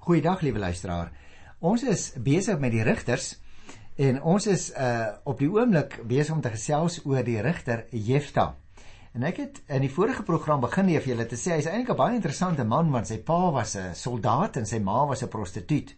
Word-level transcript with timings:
Goeiedag 0.00 0.40
liewe 0.40 0.58
luisteraar. 0.58 1.10
Ons 1.60 1.82
is 1.84 2.02
besig 2.24 2.56
met 2.58 2.72
die 2.72 2.84
rigters 2.86 3.34
en 4.00 4.22
ons 4.24 4.46
is 4.48 4.70
uh 4.72 5.10
op 5.28 5.42
die 5.42 5.48
oomblik 5.52 5.98
besig 6.08 6.32
om 6.32 6.40
te 6.40 6.52
gesels 6.54 7.02
oor 7.04 7.20
die 7.26 7.36
rigter 7.44 7.82
Jefta. 7.92 8.46
En 9.12 9.26
ek 9.28 9.42
het 9.42 9.60
in 9.68 9.84
die 9.84 9.92
vorige 9.92 10.24
program 10.24 10.64
begin 10.64 10.88
hê 10.88 11.02
vir 11.04 11.12
julle 11.12 11.26
te 11.28 11.36
sê 11.36 11.58
hy's 11.58 11.68
eintlik 11.68 11.92
'n 11.92 12.00
baie 12.00 12.16
interessante 12.16 12.64
man 12.64 12.88
want 12.96 13.12
sy 13.12 13.18
pa 13.18 13.50
was 13.52 13.76
'n 13.76 13.92
soldaat 13.94 14.56
en 14.56 14.66
sy 14.66 14.78
ma 14.78 15.04
was 15.04 15.22
'n 15.22 15.28
prostituut. 15.28 15.92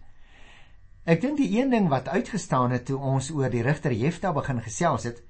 Ek 1.06 1.20
dink 1.20 1.38
die 1.38 1.60
een 1.60 1.70
ding 1.70 1.88
wat 1.88 2.08
uitgestaan 2.08 2.74
het 2.74 2.86
toe 2.86 2.98
ons 2.98 3.30
oor 3.30 3.50
die 3.50 3.62
rigter 3.62 3.92
Jefta 3.92 4.32
begin 4.32 4.60
gesels 4.60 5.04
het, 5.04 5.22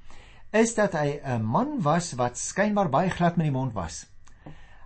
is 0.50 0.74
dat 0.74 0.92
hy 0.92 1.20
'n 1.20 1.44
man 1.44 1.82
was 1.82 2.14
wat 2.14 2.38
skynbaar 2.38 2.88
baie 2.88 3.10
glad 3.10 3.36
met 3.36 3.44
die 3.44 3.58
mond 3.58 3.74
was. 3.74 4.06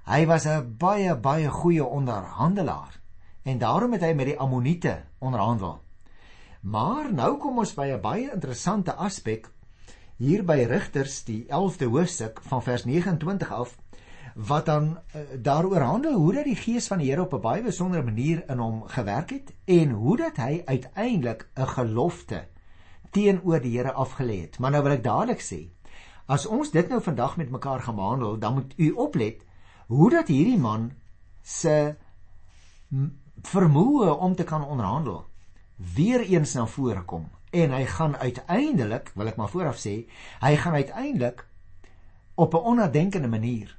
Hy 0.07 0.27
was 0.27 0.47
'n 0.47 0.77
baie 0.77 1.15
baie 1.15 1.49
goeie 1.49 1.85
onderhandelaar 1.85 3.06
en 3.47 3.59
daarom 3.59 3.93
het 3.95 4.03
hy 4.03 4.13
met 4.19 4.33
die 4.33 4.39
Ammoniete 4.43 5.05
onderhandel. 5.23 5.79
Maar 6.67 7.13
nou 7.15 7.37
kom 7.39 7.59
ons 7.63 7.75
by 7.79 7.93
'n 7.95 8.01
baie 8.03 8.31
interessante 8.33 8.95
aspek 8.95 9.47
hier 10.19 10.43
by 10.45 10.65
Rigters 10.67 11.25
die 11.25 11.45
11de 11.47 11.87
hoofstuk 11.87 12.41
van 12.43 12.63
vers 12.63 12.85
29 12.85 13.53
af 13.53 13.77
wat 14.35 14.67
dan 14.67 14.99
uh, 14.99 15.21
daaroor 15.39 15.81
handel 15.81 16.15
hoe 16.15 16.33
dat 16.33 16.45
die 16.45 16.57
gees 16.57 16.87
van 16.87 16.99
die 16.99 17.11
Here 17.11 17.23
op 17.23 17.35
'n 17.35 17.41
baie 17.41 17.63
besondere 17.63 18.03
manier 18.03 18.43
in 18.51 18.59
hom 18.59 18.83
gewerk 18.83 19.31
het 19.31 19.55
en 19.65 19.91
hoe 19.91 20.17
dat 20.17 20.37
hy 20.37 20.63
uiteindelik 20.65 21.49
'n 21.55 21.67
gelofte 21.67 22.49
teenoor 23.11 23.61
die 23.61 23.79
Here 23.79 23.93
afgelê 23.93 24.41
het. 24.41 24.59
Maar 24.59 24.71
nou 24.71 24.83
wil 24.83 24.93
ek 24.93 25.05
dadelik 25.05 25.41
sê, 25.41 25.71
as 26.27 26.47
ons 26.47 26.71
dit 26.71 26.89
nou 26.89 27.03
vandag 27.03 27.37
met 27.37 27.51
mekaar 27.51 27.81
gaan 27.81 27.97
behandel, 27.97 28.39
dan 28.39 28.55
moet 28.55 28.75
u 28.77 28.91
oplet 28.91 29.45
hoe 29.87 30.11
dat 30.11 30.29
hierdie 30.29 30.59
man 30.59 30.93
se 31.43 31.97
vermoë 33.47 34.13
om 34.27 34.35
te 34.35 34.45
kan 34.45 34.65
onderhandel 34.65 35.25
weer 35.77 36.21
eens 36.21 36.55
na 36.55 36.67
vore 36.67 37.05
kom 37.05 37.29
en 37.51 37.73
hy 37.73 37.85
gaan 37.87 38.17
uiteindelik 38.17 39.13
wil 39.15 39.29
ek 39.31 39.37
maar 39.41 39.53
vooraf 39.53 39.79
sê 39.81 39.97
hy 40.43 40.55
gaan 40.57 40.75
uiteindelik 40.75 41.47
op 42.35 42.55
'n 42.55 42.67
onnadenkende 42.73 43.29
manier 43.29 43.77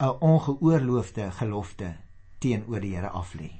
'n 0.00 0.16
ongeoorloofde 0.20 1.30
gelofte 1.30 1.96
teenoor 2.38 2.80
die 2.80 2.94
Here 2.96 3.08
af 3.08 3.34
lê. 3.34 3.50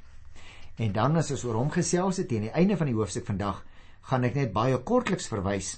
En 0.77 0.92
dan 0.92 1.17
as 1.17 1.31
ons 1.31 1.44
oor 1.44 1.59
hom 1.61 1.70
gesels 1.70 2.17
het 2.17 2.28
teen 2.28 2.47
die 2.48 2.56
einde 2.56 2.77
van 2.77 2.89
die 2.89 2.97
hoofstuk 2.97 3.27
vandag, 3.27 3.65
gaan 4.09 4.25
ek 4.25 4.34
net 4.34 4.53
baie 4.53 4.78
kortliks 4.78 5.28
verwys 5.28 5.75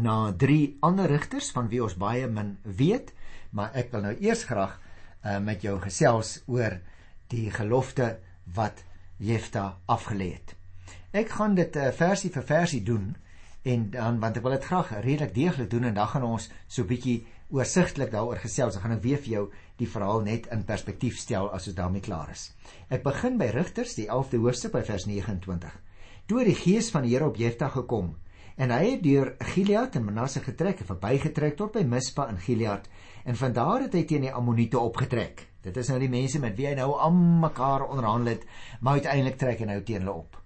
na 0.00 0.32
drie 0.32 0.76
ander 0.80 1.10
rigters 1.10 1.50
van 1.52 1.68
wie 1.68 1.82
ons 1.84 1.98
baie 2.00 2.26
min 2.26 2.56
weet, 2.62 3.12
maar 3.50 3.74
ek 3.74 3.92
wil 3.92 4.00
nou 4.00 4.14
eers 4.16 4.46
graag 4.48 4.78
uh, 4.80 5.38
met 5.38 5.62
jou 5.62 5.76
gesels 5.80 6.42
oor 6.46 6.80
die 7.32 7.50
gelofte 7.50 8.18
wat 8.54 8.84
Jefta 9.16 9.78
afgelê 9.86 10.32
het. 10.34 10.54
Ek 11.14 11.30
gaan 11.30 11.54
dit 11.54 11.76
uh, 11.76 11.90
versie 11.94 12.30
vir 12.34 12.42
versie 12.42 12.82
doen 12.82 13.14
en 13.64 13.86
dan 13.94 14.18
want 14.20 14.36
ek 14.36 14.44
wil 14.44 14.56
dit 14.56 14.66
graag 14.68 14.90
redelik 15.04 15.34
deeglik 15.34 15.70
doen 15.70 15.86
en 15.88 15.94
dan 15.94 16.10
gaan 16.10 16.26
ons 16.26 16.50
so 16.66 16.84
bietjie 16.84 17.22
oorsigtelik 17.54 18.10
daaroor 18.12 18.40
gesels. 18.42 18.76
Ek 18.76 18.84
gaan 18.84 18.96
nou 18.96 19.02
weer 19.04 19.20
vir 19.22 19.32
jou 19.36 19.44
die 19.80 19.88
verhaal 19.88 20.24
net 20.26 20.48
in 20.52 20.66
perspektief 20.68 21.18
stel 21.20 21.48
as 21.54 21.68
ons 21.70 21.78
daarmee 21.78 22.04
klaar 22.04 22.32
is. 22.34 22.50
Ek 22.90 23.04
begin 23.06 23.38
by 23.40 23.52
Rigters, 23.54 23.94
die 23.96 24.08
11de 24.08 24.42
hoofstuk 24.42 24.74
by 24.74 24.82
vers 24.84 25.06
29. 25.08 25.78
Toe 26.26 26.44
die 26.44 26.58
gees 26.58 26.90
van 26.92 27.06
die 27.06 27.14
Here 27.14 27.28
op 27.28 27.38
Jefta 27.40 27.68
gekom 27.72 28.14
en 28.56 28.70
hy 28.70 28.84
het 28.92 29.02
deur 29.02 29.32
Gilead 29.52 29.96
en 29.98 30.04
Manasse 30.04 30.40
getrek 30.44 30.80
en 30.82 30.88
verbygetrek 30.92 31.56
tot 31.58 31.72
by 31.74 31.82
Mispa 31.88 32.28
in 32.30 32.38
Gilead 32.38 32.86
en 33.24 33.36
van 33.36 33.52
daar 33.56 33.86
het 33.86 33.94
hy 33.96 34.04
teen 34.06 34.26
die 34.26 34.32
Ammoniete 34.32 34.78
opgetrek. 34.78 35.48
Dit 35.64 35.76
is 35.80 35.88
nou 35.88 35.98
die 35.98 36.12
mense 36.12 36.38
met 36.38 36.56
wie 36.58 36.68
hy 36.68 36.74
nou 36.76 36.92
aan 37.00 37.16
mekaar 37.40 37.86
onderhandel 37.88 38.34
het, 38.34 38.44
maar 38.80 39.00
uiteindelik 39.00 39.38
trek 39.40 39.62
hy 39.62 39.68
nou 39.70 39.80
teen 39.82 40.04
hulle 40.04 40.18
op. 40.24 40.36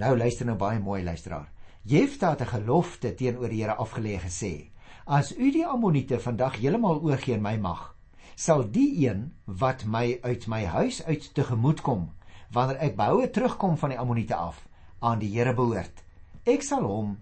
Nou 0.00 0.16
luister 0.16 0.48
nou 0.48 0.56
baie 0.58 0.80
mooi 0.80 1.02
luisteraar. 1.04 1.50
Jefta 1.84 2.30
het 2.30 2.40
'n 2.40 2.52
gelofte 2.54 3.14
teenoor 3.14 3.48
die 3.48 3.62
Here 3.62 3.76
afgelê 3.76 4.18
gesê: 4.18 4.70
As 5.04 5.38
u 5.38 5.52
die 5.52 5.66
Ammoniete 5.66 6.20
vandag 6.20 6.56
heeltemal 6.56 7.00
oorgee 7.02 7.34
in 7.34 7.42
my 7.42 7.56
mag, 7.56 7.94
sal 8.34 8.70
die 8.70 9.08
een 9.08 9.32
wat 9.44 9.84
my 9.84 10.18
uit 10.22 10.46
my 10.46 10.64
huis 10.64 11.04
uit 11.04 11.34
tegemoet 11.34 11.80
kom, 11.80 12.10
wanneer 12.50 12.76
ek 12.76 12.96
behoue 12.96 13.30
terugkom 13.30 13.76
van 13.76 13.90
die 13.90 13.98
Ammoniete 13.98 14.34
af, 14.34 14.68
aan 14.98 15.18
die 15.18 15.30
Here 15.38 15.54
behoort. 15.54 16.02
Ek 16.44 16.62
sal 16.62 16.82
hom 16.82 17.16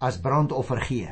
as 0.00 0.20
brandoffer 0.20 0.80
gee. 0.84 1.10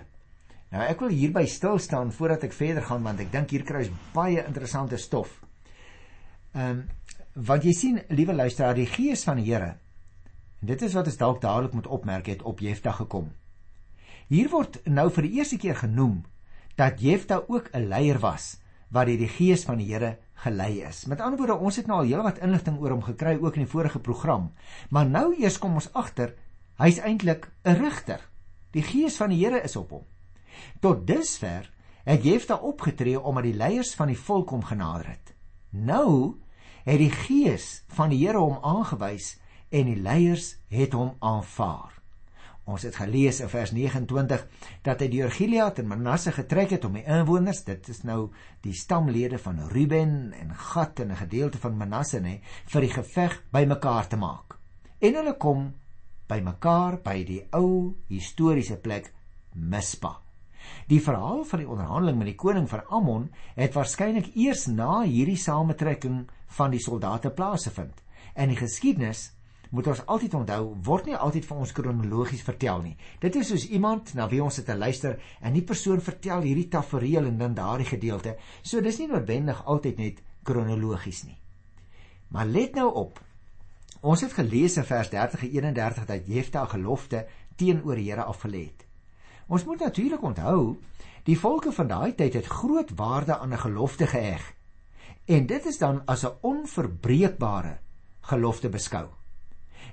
Nou 0.72 0.84
ek 0.84 1.00
wil 1.04 1.12
hierby 1.14 1.46
stil 1.48 1.78
staan 1.80 2.12
voordat 2.12 2.44
ek 2.48 2.56
verder 2.56 2.84
gaan 2.84 3.04
want 3.04 3.20
ek 3.20 3.32
dink 3.32 3.52
hier 3.54 3.64
kry 3.64 3.84
ons 3.86 4.06
baie 4.14 4.44
interessante 4.44 5.00
stof. 5.00 5.40
Ehm 6.54 6.70
um, 6.70 6.86
want 7.38 7.62
jy 7.62 7.72
sien, 7.72 7.98
liewe 8.10 8.34
luisteraar, 8.34 8.74
die 8.74 8.88
gees 8.90 9.20
van 9.22 9.38
die 9.38 9.44
Here. 9.46 9.76
En 10.58 10.70
dit 10.72 10.80
is 10.82 10.94
wat 10.98 11.06
ons 11.06 11.18
dalk 11.20 11.36
dadelik 11.44 11.76
moet 11.76 11.86
opmerk 11.86 12.26
het 12.26 12.42
op 12.42 12.58
Jefta 12.58 12.90
gekom. 12.96 13.28
Hier 14.26 14.48
word 14.50 14.80
nou 14.90 15.06
vir 15.14 15.28
die 15.28 15.38
eerste 15.38 15.58
keer 15.62 15.78
genoem 15.78 16.24
dat 16.76 16.98
Jefta 17.00 17.44
ook 17.46 17.70
'n 17.72 17.86
leier 17.88 18.18
was 18.18 18.58
wat 18.90 19.06
deur 19.06 19.20
die 19.20 19.30
gees 19.30 19.64
van 19.64 19.78
die 19.78 19.86
Here 19.92 20.16
gelei 20.34 20.82
is. 20.82 21.06
Met 21.06 21.20
ander 21.20 21.38
woorde, 21.38 21.56
ons 21.56 21.76
het 21.76 21.86
nou 21.86 22.00
al 22.00 22.10
heelwat 22.10 22.38
inligting 22.38 22.78
oor 22.80 22.90
hom 22.90 23.02
gekry 23.02 23.38
ook 23.40 23.54
in 23.54 23.64
die 23.64 23.70
vorige 23.70 23.98
program. 23.98 24.52
Maar 24.90 25.06
nou 25.06 25.34
eers 25.38 25.58
kom 25.58 25.74
ons 25.74 25.92
agter 25.92 26.34
hy's 26.78 26.98
eintlik 26.98 27.48
'n 27.64 27.74
rigter. 27.74 28.20
Die 28.78 28.86
gees 28.86 29.16
van 29.18 29.32
die 29.34 29.40
Here 29.42 29.58
is 29.66 29.74
op 29.76 29.90
hom. 29.90 30.06
Tot 30.82 31.02
dusver 31.06 31.66
het 32.06 32.22
Jefta 32.24 32.60
opgetree 32.62 33.18
omdat 33.18 33.48
die 33.48 33.56
leiers 33.58 33.90
van 33.98 34.12
die 34.12 34.18
volk 34.18 34.52
hom 34.54 34.62
genader 34.64 35.10
het. 35.10 35.34
Nou 35.74 36.38
het 36.86 37.00
die 37.00 37.12
gees 37.12 37.82
van 37.96 38.12
die 38.14 38.20
Here 38.22 38.38
hom 38.38 38.60
aangewys 38.62 39.34
en 39.74 39.90
die 39.90 39.98
leiers 39.98 40.52
het 40.70 40.94
hom 40.94 41.16
aanvaar. 41.18 41.96
Ons 42.68 42.84
het 42.84 43.00
gelees 43.00 43.40
in 43.40 43.50
vers 43.50 43.72
29 43.74 44.44
dat 44.86 45.02
hy 45.02 45.08
deur 45.10 45.32
Gilead 45.32 45.80
en 45.80 45.88
Manasse 45.88 46.34
getrek 46.36 46.76
het 46.76 46.84
om 46.84 46.98
die 47.00 47.04
inwoners, 47.08 47.64
dit 47.64 47.88
is 47.88 48.02
nou 48.04 48.28
die 48.62 48.76
stamlede 48.76 49.40
van 49.40 49.62
Ruben 49.72 50.34
en 50.36 50.54
Gad 50.54 51.00
en 51.00 51.10
'n 51.12 51.22
gedeelte 51.24 51.58
van 51.58 51.76
Manasse 51.76 52.20
nê, 52.20 52.40
vir 52.66 52.80
die 52.80 52.94
geveg 52.94 53.42
bymekaar 53.50 54.08
te 54.08 54.16
maak. 54.16 54.58
En 55.00 55.14
hulle 55.14 55.36
kom 55.36 55.72
bymekaar 56.28 57.00
by 57.04 57.22
die 57.26 57.42
ou 57.56 57.94
historiese 58.08 58.78
plek 58.80 59.12
Mispa. 59.54 60.18
Die 60.88 61.00
verhaal 61.00 61.44
van 61.48 61.62
die 61.62 61.68
onderhandeling 61.68 62.18
met 62.18 62.30
die 62.30 62.38
koning 62.38 62.68
van 62.68 62.84
Ammon 62.92 63.28
het 63.56 63.74
waarskynlik 63.76 64.30
eers 64.36 64.66
na 64.68 65.02
hierdie 65.02 65.38
sametrekking 65.40 66.26
van 66.58 66.72
die 66.72 66.82
soldate 66.82 67.30
plaasgevind. 67.30 68.02
En 68.34 68.52
die 68.52 68.58
geskiedenis 68.58 69.30
moet 69.70 69.88
ons 69.92 70.00
altyd 70.06 70.34
onthou 70.38 70.62
word 70.84 71.08
nie 71.08 71.16
altyd 71.16 71.44
vir 71.48 71.58
ons 71.64 71.74
kronologies 71.76 72.44
vertel 72.44 72.80
nie. 72.84 72.94
Dit 73.20 73.36
is 73.36 73.50
soos 73.52 73.66
iemand 73.68 74.14
na 74.16 74.28
wie 74.30 74.40
ons 74.44 74.60
het 74.60 74.68
te 74.68 74.76
luister 74.76 75.18
en 75.44 75.56
die 75.56 75.64
persoon 75.64 76.00
vertel 76.04 76.46
hierdie 76.46 76.68
tafereel 76.72 77.28
en 77.28 77.38
dan 77.40 77.56
daardie 77.56 77.88
gedeelte. 77.88 78.36
So 78.62 78.80
dis 78.80 79.00
nie 79.00 79.10
noodwendig 79.12 79.64
altyd 79.66 80.00
net 80.00 80.22
kronologies 80.44 81.24
nie. 81.28 81.36
Maar 82.32 82.48
let 82.48 82.76
nou 82.76 82.88
op. 82.94 83.20
Ons 84.00 84.20
het 84.22 84.32
gelees 84.32 84.76
in 84.76 84.84
vers 84.84 85.10
30 85.10 85.42
en 85.42 85.50
31 85.50 86.04
dat 86.06 86.26
Jefta 86.26 86.64
gelofte 86.70 87.26
teenoor 87.56 87.98
die 87.98 88.10
Here 88.10 88.22
afgelê 88.22 88.68
het. 88.70 88.86
Ons 89.48 89.64
moet 89.64 89.80
natuurlik 89.80 90.22
onthou, 90.22 90.78
die 91.24 91.38
volke 91.38 91.72
van 91.72 91.88
daai 91.88 92.14
tyd 92.14 92.34
het 92.38 92.46
groot 92.46 92.90
waarde 92.94 93.38
aan 93.38 93.52
'n 93.52 93.58
gelofte 93.58 94.06
geheg. 94.06 94.54
En 95.26 95.46
dit 95.46 95.66
is 95.66 95.78
dan 95.78 96.02
as 96.06 96.24
'n 96.24 96.38
onverbreekbare 96.40 97.78
gelofte 98.20 98.68
beskou. 98.68 99.08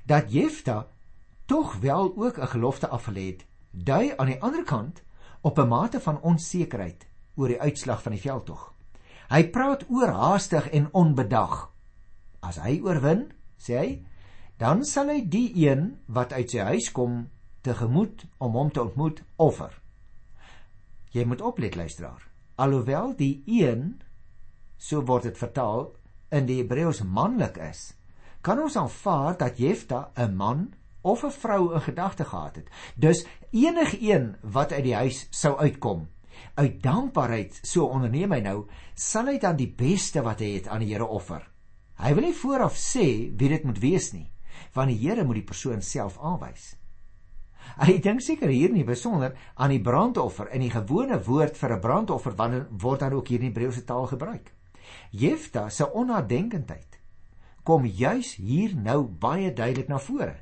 Dat 0.03 0.31
Jefta 0.31 0.87
tog 1.45 1.75
wel 1.79 2.13
ook 2.17 2.37
'n 2.37 2.47
gelofte 2.47 2.87
afgelê 2.87 3.25
het, 3.25 3.45
dui 3.71 4.13
aan 4.17 4.27
die 4.27 4.41
ander 4.41 4.63
kant 4.63 5.03
op 5.41 5.59
'n 5.59 5.67
mate 5.67 5.99
van 5.99 6.21
onsekerheid 6.21 7.07
oor 7.35 7.47
die 7.47 7.61
uitslag 7.61 8.01
van 8.01 8.11
die 8.11 8.21
veldtog. 8.21 8.73
Hy 9.27 9.49
praat 9.49 9.85
oorhaastig 9.89 10.69
en 10.69 10.93
onbedag. 10.93 11.71
As 12.39 12.55
hy 12.55 12.79
oorwin, 12.83 13.31
sê 13.65 13.77
hy, 13.77 13.89
dan 14.61 14.85
sal 14.85 15.09
hy 15.11 15.25
die 15.27 15.49
een 15.65 15.97
wat 16.07 16.33
uit 16.33 16.53
sy 16.53 16.67
huis 16.69 16.91
kom 16.95 17.25
tegemoet 17.65 18.23
om 18.37 18.55
hom 18.55 18.71
te 18.71 18.83
ontmoet 18.83 19.23
offer. 19.41 19.73
Jy 21.11 21.25
moet 21.25 21.41
oplet 21.41 21.75
luisteraar. 21.75 22.21
Alhoewel 22.55 23.15
die 23.17 23.43
een 23.47 24.01
so 24.77 25.01
word 25.07 25.27
dit 25.29 25.37
vertaal 25.39 25.89
in 26.35 26.47
die 26.47 26.59
Hebreëus 26.61 27.01
manlik 27.03 27.57
is, 27.63 27.93
kan 28.45 28.59
ons 28.61 28.77
aanvaar 28.77 29.37
dat 29.39 29.59
Jefta 29.59 30.11
'n 30.15 30.35
man 30.35 30.73
of 31.01 31.23
'n 31.23 31.31
vrou 31.31 31.73
in 31.73 31.81
gedagte 31.81 32.25
gehad 32.25 32.55
het. 32.55 32.69
Dus 32.95 33.25
enigiemand 33.51 34.37
wat 34.41 34.71
uit 34.71 34.83
die 34.83 34.95
huis 34.95 35.27
sou 35.29 35.57
uitkom, 35.57 36.07
uit 36.53 36.83
dankbaarheid 36.83 37.59
so 37.63 37.85
onderneem 37.85 38.31
hy 38.31 38.39
nou, 38.39 38.67
sal 38.93 39.25
hy 39.25 39.37
dan 39.37 39.55
die 39.55 39.73
beste 39.77 40.21
wat 40.21 40.39
hy 40.39 40.53
het 40.53 40.67
aan 40.67 40.79
die 40.79 40.93
Here 40.93 41.07
offer. 41.07 41.54
Hy 41.99 42.13
wil 42.13 42.27
nie 42.27 42.35
vooraf 42.35 42.75
sê 42.79 43.05
wie 43.39 43.49
dit 43.49 43.63
moet 43.63 43.79
wees 43.79 44.11
nie, 44.13 44.27
want 44.75 44.91
die 44.91 44.99
Here 44.99 45.23
moet 45.23 45.39
die 45.39 45.47
persoon 45.47 45.81
self 45.81 46.17
aanwys. 46.19 46.75
Hy 47.81 47.97
dink 48.03 48.21
seker 48.21 48.51
hier 48.51 48.73
nie 48.73 48.85
besonder 48.85 49.33
aan 49.55 49.73
die 49.73 49.81
brandoffer 49.81 50.51
en 50.53 50.61
die 50.61 50.73
gewone 50.73 51.17
woord 51.25 51.57
vir 51.57 51.73
'n 51.75 51.81
brandoffer 51.81 52.35
wanneer 52.35 52.67
word 52.69 52.99
dan 52.99 53.13
ook 53.13 53.27
hier 53.27 53.39
in 53.39 53.51
Hebreëse 53.51 53.85
taal 53.85 54.07
gebruik. 54.07 54.53
Jefta 55.11 55.69
se 55.69 55.91
onnadenkendheid 55.91 56.99
kom 57.63 57.85
juis 57.85 58.35
hier 58.35 58.75
nou 58.75 59.03
baie 59.03 59.53
duidelik 59.53 59.87
na 59.87 59.99
vore. 59.99 60.35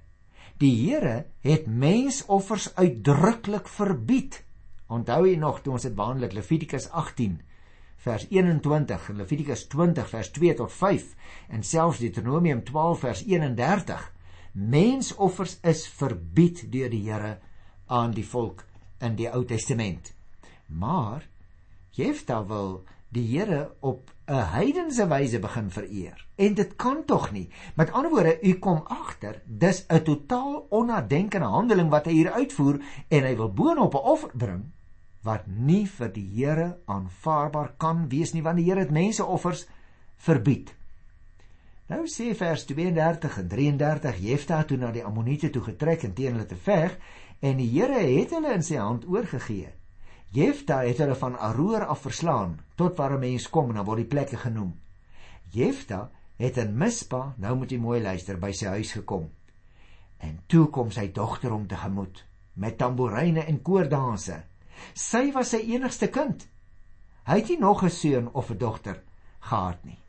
Die 0.59 0.73
Here 0.75 1.25
het 1.41 1.67
mensoffers 1.67 2.75
uitdruklik 2.75 3.67
verbied. 3.67 4.43
Onthou 4.87 5.25
jy 5.25 5.37
nog 5.39 5.61
toe 5.61 5.73
ons 5.73 5.87
dit 5.87 5.95
behandel 5.95 6.35
Levitikus 6.35 6.89
18 6.91 7.39
vers 8.03 8.25
21 8.29 9.09
en 9.09 9.21
Levitikus 9.21 9.67
20 9.71 10.09
vers 10.09 10.31
2 10.35 10.53
tot 10.59 10.71
5 10.71 11.03
en 11.55 11.63
selfs 11.63 12.01
Deuteronomium 12.03 12.63
12 12.67 12.99
vers 12.99 13.21
31. 13.23 14.01
Mensoffers 14.51 15.57
is 15.63 15.85
verbied 15.87 16.65
deur 16.73 16.91
die 16.91 17.03
Here 17.07 17.37
aan 17.87 18.11
die 18.11 18.25
volk 18.27 18.65
in 18.99 19.15
die 19.15 19.29
Ou 19.31 19.45
Testament. 19.47 20.11
Maar 20.67 21.23
Jefta 21.95 22.41
wil 22.49 22.83
die 23.13 23.23
Here 23.29 23.71
op 23.79 24.11
'n 24.27 24.51
heidense 24.51 25.07
wyse 25.07 25.39
begin 25.39 25.71
vereer. 25.71 26.27
En 26.35 26.53
dit 26.53 26.75
kan 26.75 27.05
tog 27.05 27.31
nie. 27.31 27.49
Met 27.75 27.91
ander 27.91 28.11
woorde, 28.11 28.39
u 28.41 28.53
kom 28.59 28.83
agter, 28.85 29.41
dis 29.45 29.85
'n 29.87 30.03
totaal 30.03 30.65
onnadenkende 30.69 31.45
handeling 31.45 31.89
wat 31.89 32.05
hy 32.05 32.11
hier 32.11 32.31
uitvoer 32.31 32.81
en 33.07 33.23
hy 33.23 33.35
wil 33.35 33.53
boonop 33.53 33.93
'n 33.93 33.97
offer 33.97 34.31
bring 34.33 34.72
wat 35.23 35.47
nie 35.47 35.85
vir 35.87 36.11
die 36.13 36.25
Here 36.35 36.69
aanvaarbaar 36.91 37.75
kan 37.79 38.07
wees 38.11 38.33
nie 38.33 38.43
want 38.43 38.59
die 38.59 38.67
Here 38.67 38.83
het 38.83 38.91
menseoffers 38.91 39.65
verbied. 40.25 40.73
Nou 41.91 42.05
sê 42.07 42.31
vers 42.35 42.65
32 42.67 43.37
en 43.41 43.47
33 43.51 44.19
Jefta 44.23 44.63
toe 44.67 44.77
na 44.79 44.91
die 44.91 45.03
Ammoniete 45.03 45.49
toe 45.51 45.63
getrek 45.63 46.03
en 46.07 46.13
teen 46.15 46.35
hulle 46.35 46.47
te 46.47 46.59
veg 46.59 46.97
en 47.41 47.57
die 47.59 47.69
Here 47.71 47.99
het 47.99 48.35
hulle 48.35 48.53
in 48.55 48.63
sy 48.63 48.79
hand 48.79 49.07
oorgegee. 49.07 49.71
Jefta 50.33 50.79
het 50.81 50.97
hulle 51.03 51.15
van 51.19 51.35
Aroer 51.37 51.85
af 51.85 52.07
verslaan 52.07 52.57
tot 52.75 52.97
waar 52.97 53.13
'n 53.13 53.19
mens 53.19 53.49
kom 53.49 53.69
en 53.69 53.75
dan 53.75 53.85
word 53.85 54.01
die 54.01 54.11
plekke 54.15 54.37
genoem. 54.37 54.73
Jefta 55.51 56.09
het 56.37 56.57
in 56.57 56.77
Mispa, 56.77 57.33
nou 57.37 57.55
moet 57.55 57.71
jy 57.71 57.77
mooi 57.77 58.01
luister, 58.01 58.37
by 58.37 58.51
sy 58.51 58.65
huis 58.65 58.91
gekom. 58.91 59.29
En 60.17 60.39
toe 60.47 60.67
kom 60.69 60.91
sy 60.91 61.11
dogter 61.11 61.51
hom 61.51 61.67
tegemoet 61.67 62.25
met 62.53 62.77
tamboeryne 62.77 63.45
en 63.45 63.61
koordanse. 63.61 64.43
Sy 64.93 65.31
was 65.31 65.53
sy 65.53 65.63
enigste 65.73 66.07
kind. 66.07 66.47
Hy 67.27 67.39
het 67.39 67.49
nie 67.49 67.59
nog 67.59 67.83
'n 67.83 67.89
seun 67.89 68.31
of 68.33 68.49
'n 68.51 68.57
dogter 68.57 69.03
gehad 69.39 69.83
nie. 69.85 69.99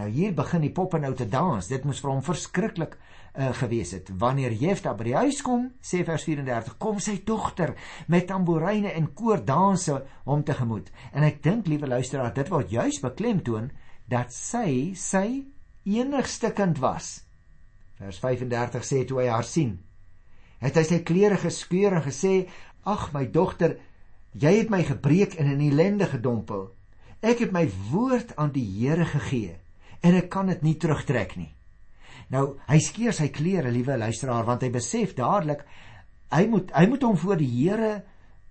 Nou 0.00 0.08
hier 0.08 0.34
begin 0.34 0.62
die 0.64 0.72
poppe 0.72 0.98
nou 0.98 1.14
te 1.14 1.26
dans. 1.28 1.66
Dit 1.66 1.84
moes 1.84 2.00
vir 2.00 2.10
hom 2.10 2.22
verskriklik 2.22 2.96
uh, 2.96 3.50
gewees 3.58 3.92
het. 3.92 4.08
Wanneer 4.18 4.52
Jefta 4.56 4.94
by 4.94 5.04
die 5.04 5.16
huis 5.16 5.42
kom, 5.42 5.66
sê 5.82 6.00
vers 6.06 6.24
34, 6.24 6.78
kom 6.78 7.00
sy 7.02 7.18
dogter 7.26 7.74
met 8.08 8.26
tamboeryne 8.30 8.94
en 8.96 9.10
koordanse 9.14 9.98
hom 10.24 10.44
tegemoet. 10.46 10.90
En 11.12 11.26
ek 11.26 11.42
dink, 11.42 11.68
liewe 11.68 11.90
luisteraar, 11.90 12.32
dit 12.34 12.48
word 12.48 12.70
juis 12.70 13.00
beklemtoon 13.02 13.70
dat 14.10 14.32
sy 14.32 14.94
sy 14.96 15.44
enigste 15.84 16.52
kind 16.56 16.80
was. 16.82 17.20
Vers 18.00 18.18
35 18.22 18.86
sê 18.86 19.04
toe 19.04 19.20
hy 19.20 19.28
haar 19.28 19.44
sien, 19.44 19.76
het 20.60 20.76
hy 20.76 20.84
sy 20.84 21.02
klere 21.04 21.36
geskeur 21.40 21.98
en 21.98 22.04
gesê: 22.04 22.48
"Ag 22.88 23.10
my 23.12 23.26
dogter, 23.32 23.76
jy 24.32 24.52
het 24.58 24.70
my 24.70 24.82
gebreek 24.84 25.34
en 25.34 25.46
in 25.46 25.60
ellende 25.70 26.06
gedompel. 26.06 26.70
Ek 27.20 27.38
het 27.38 27.52
my 27.52 27.66
woord 27.90 28.36
aan 28.36 28.52
die 28.52 28.64
Here 28.64 29.04
gegee 29.04 29.58
en 30.00 30.14
ek 30.14 30.30
kan 30.30 30.46
dit 30.46 30.62
nie 30.62 30.76
terugtrek 30.76 31.36
nie." 31.36 31.54
Nou, 32.30 32.58
hy 32.68 32.78
skeer 32.78 33.12
sy 33.12 33.28
klere, 33.28 33.70
liewe 33.70 33.96
luisteraar, 33.98 34.44
want 34.46 34.62
hy 34.62 34.70
besef 34.70 35.16
dadelik 35.18 35.64
hy 36.30 36.46
moet 36.46 36.70
hy 36.76 36.86
moet 36.86 37.02
hom 37.02 37.16
voor 37.18 37.40
die 37.40 37.50
Here 37.50 38.04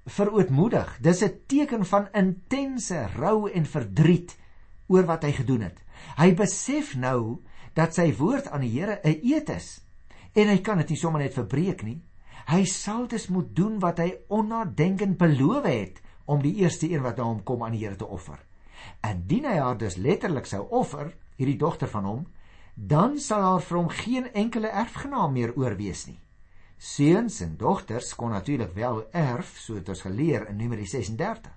verootmoedig. 0.09 0.97
Dis 1.01 1.23
'n 1.23 1.39
teken 1.47 1.85
van 1.85 2.09
intense 2.13 3.07
rou 3.15 3.49
en 3.49 3.65
verdriet 3.65 4.37
oor 4.87 5.05
wat 5.05 5.23
hy 5.23 5.31
gedoen 5.31 5.61
het. 5.61 5.77
Hy 6.17 6.33
besef 6.33 6.95
nou 6.95 7.41
dat 7.73 7.93
sy 7.93 8.13
woord 8.17 8.47
aan 8.47 8.61
die 8.61 8.73
Here 8.79 8.99
'n 9.03 9.19
eed 9.23 9.49
is 9.49 9.81
en 10.33 10.47
hy 10.47 10.57
kan 10.57 10.77
dit 10.77 10.89
nie 10.89 10.97
sommer 10.97 11.21
net 11.21 11.33
verbreek 11.33 11.83
nie. 11.83 12.01
Hy 12.49 12.63
sal 12.65 13.03
dus 13.05 13.27
moet 13.29 13.49
doen 13.53 13.75
wat 13.77 13.99
hy 14.01 14.09
onnadenkend 14.33 15.19
beloof 15.21 15.67
het 15.69 15.99
om 16.25 16.39
die 16.41 16.55
eerste 16.63 16.87
een 16.89 17.03
wat 17.05 17.19
na 17.19 17.27
hom 17.27 17.43
kom 17.45 17.61
aan 17.61 17.75
die 17.75 17.83
Here 17.83 17.97
te 17.99 18.07
offer. 18.09 18.39
Indien 19.05 19.45
hy 19.45 19.59
haar 19.61 19.77
dus 19.77 19.99
letterlik 20.01 20.49
sou 20.49 20.63
offer, 20.73 21.11
hierdie 21.37 21.59
dogter 21.61 21.91
van 21.91 22.07
hom, 22.09 22.23
dan 22.73 23.19
sal 23.21 23.45
daar 23.45 23.65
vir 23.67 23.77
hom 23.77 23.91
geen 23.93 24.31
enkele 24.33 24.71
erfgenaam 24.81 25.35
meer 25.35 25.53
oorwees 25.53 26.07
nie. 26.07 26.17
Seuns 26.79 27.37
en 27.45 27.53
dogters 27.59 28.15
kon 28.17 28.33
natuurlik 28.33 28.73
wel 28.73 29.03
erf, 29.13 29.53
so 29.59 29.77
het 29.77 29.89
ons 29.93 30.01
geleer 30.07 30.47
in 30.49 30.57
Numeri 30.57 30.87
36. 30.89 31.53